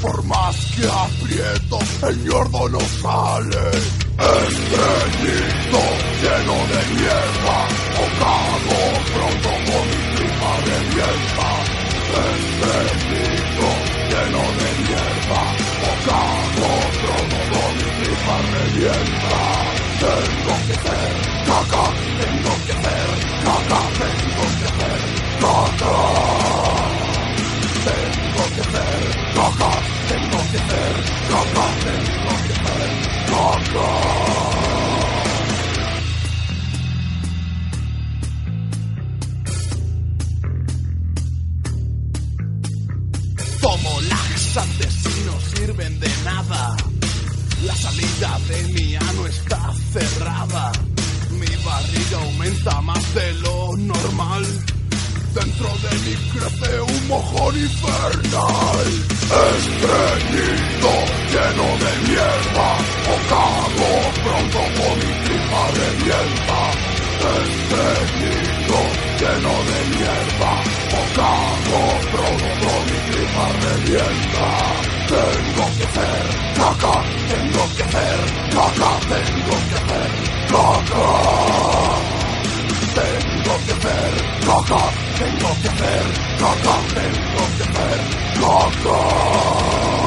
Por 0.01 0.23
más 0.23 0.55
que 0.75 0.85
aprieto, 0.87 1.79
el 2.07 2.17
mierdo 2.17 2.69
no 2.69 2.79
sale. 2.79 3.71
Estreñido, 4.47 5.81
lleno 6.21 6.57
de 6.71 6.81
mierda. 6.95 7.57
O 7.99 8.05
pronto 9.13 9.49
con 9.65 9.83
mi 9.89 10.01
tripa 10.15 10.51
revienta. 10.65 11.49
Lleno 14.09 14.43
de 14.59 14.69
mierda. 14.83 15.41
O 15.81 15.93
cago 16.05 16.71
pronto 17.01 17.39
con 17.51 17.71
mi 17.75 17.89
tripa 18.03 18.35
revienta. 18.53 19.39
Tengo 19.99 20.53
que 20.67 20.73
hacer 20.73 21.13
caca, 21.45 21.85
tengo 22.19 22.53
que 22.65 22.71
hacer 22.73 23.09
caca, 23.43 23.79
tengo 23.99 24.45
que 24.57 24.65
hacer 24.65 25.01
caca. 25.39 26.32
Tomo 43.61 44.01
laxantes 44.01 45.05
y 45.05 45.25
no 45.25 45.39
sirven 45.55 45.99
de 45.99 46.09
nada. 46.23 46.75
La 47.65 47.75
salida 47.75 48.39
de 48.47 48.63
mi 48.73 48.95
ano 48.95 49.25
está 49.27 49.73
cerrada. 49.91 50.71
Mi 51.31 51.47
barriga 51.65 52.17
aumenta 52.21 52.81
más 52.81 53.13
de 53.15 53.33
lo 53.35 53.77
normal. 53.77 54.45
Dentro 55.33 55.67
de 55.81 55.91
mí 56.05 56.15
crece 56.31 56.81
un 56.81 57.07
mojón 57.07 57.55
infernal. 57.57 58.87
Estreñido, 59.57 60.93
lleno 61.33 61.67
de 61.81 61.91
mierda. 62.07 62.69
O 63.09 63.15
cago 63.29 63.91
pronto 64.23 64.61
con 64.77 64.93
mi 64.99 65.11
tripa 65.25 65.61
revienta. 65.73 66.59
Estreñido, 67.41 68.79
lleno 69.19 69.53
de 69.69 69.79
mierda. 69.93 70.51
O 70.93 71.01
cago 71.17 71.81
pronto 72.11 72.47
con 72.61 72.81
mi 72.85 72.99
tripa 73.09 73.45
revienta. 73.65 74.47
Tengo 75.07 75.65
que 75.77 75.83
hacer 75.83 76.25
caca, 76.57 76.95
tengo 77.29 77.63
que 77.75 77.83
hacer 77.83 78.19
caca, 78.53 78.91
tengo 79.09 79.55
que 79.69 79.75
hacer 79.81 80.11
caca. 80.51 81.05
Tengo 82.93 83.53
que 83.65 83.71
hacer 83.73 84.13
caca, 84.45 84.83
tengo 85.23 85.55
que 85.61 85.67
hacer 85.69 86.03
caca, 86.37 86.75
tengo 86.93 87.43
que 87.57 87.63
hacer 87.63 87.99
caca. 88.39 90.02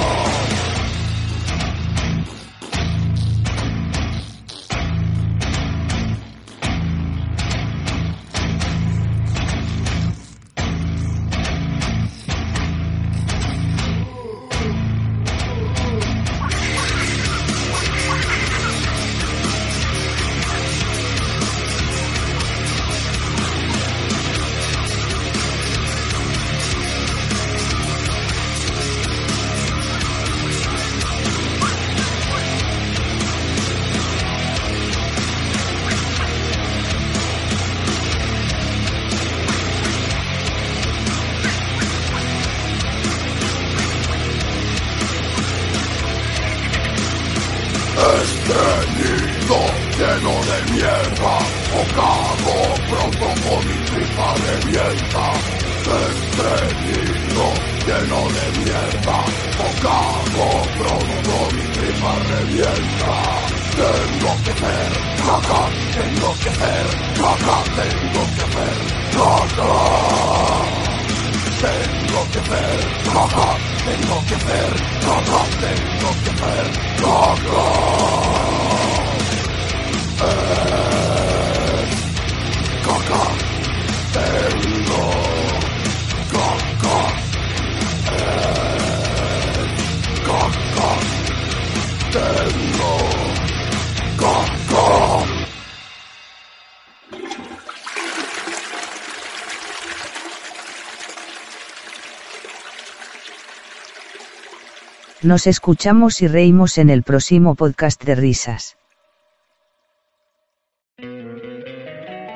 Nos 105.26 105.48
escuchamos 105.48 106.22
y 106.22 106.28
reímos 106.28 106.78
en 106.78 106.88
el 106.88 107.02
próximo 107.02 107.56
podcast 107.56 108.00
de 108.04 108.14
risas. 108.14 108.76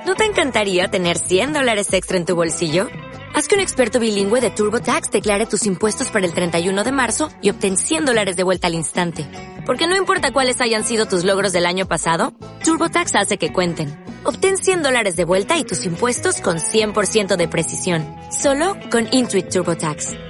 ¿No 0.05 0.17
te 0.17 0.25
encantaría 0.25 0.89
tener 0.89 1.17
100 1.17 1.53
dólares 1.53 1.93
extra 1.93 2.17
en 2.17 2.25
tu 2.25 2.35
bolsillo? 2.35 2.89
Haz 3.33 3.47
que 3.47 3.55
un 3.55 3.61
experto 3.61 4.01
bilingüe 4.01 4.41
de 4.41 4.51
TurboTax 4.51 5.13
declare 5.13 5.47
tus 5.47 5.67
impuestos 5.67 6.11
para 6.11 6.27
el 6.27 6.35
31 6.35 6.83
de 6.83 6.91
marzo 6.91 7.31
y 7.41 7.51
obtén 7.51 7.77
100 7.77 8.07
dólares 8.07 8.35
de 8.35 8.43
vuelta 8.43 8.67
al 8.67 8.75
instante. 8.75 9.25
Porque 9.67 9.87
no 9.87 9.97
importa 9.97 10.33
cuáles 10.33 10.61
hayan 10.61 10.83
sido 10.83 11.07
tus 11.07 11.23
logros 11.23 11.53
del 11.53 11.67
año 11.67 11.87
pasado, 11.87 12.35
TurboTax 12.65 13.15
hace 13.15 13.39
que 13.39 13.53
cuenten. 13.53 14.05
Obtén 14.25 14.57
100 14.59 14.83
dólares 14.83 15.15
de 15.15 15.25
vuelta 15.27 15.57
y 15.59 15.63
tus 15.63 15.87
impuestos 15.87 16.41
con 16.41 16.57
100% 16.57 17.37
de 17.37 17.47
precisión. 17.47 18.05
Solo 18.33 18.77
con 18.91 19.07
Intuit 19.13 19.49
TurboTax. 19.49 20.30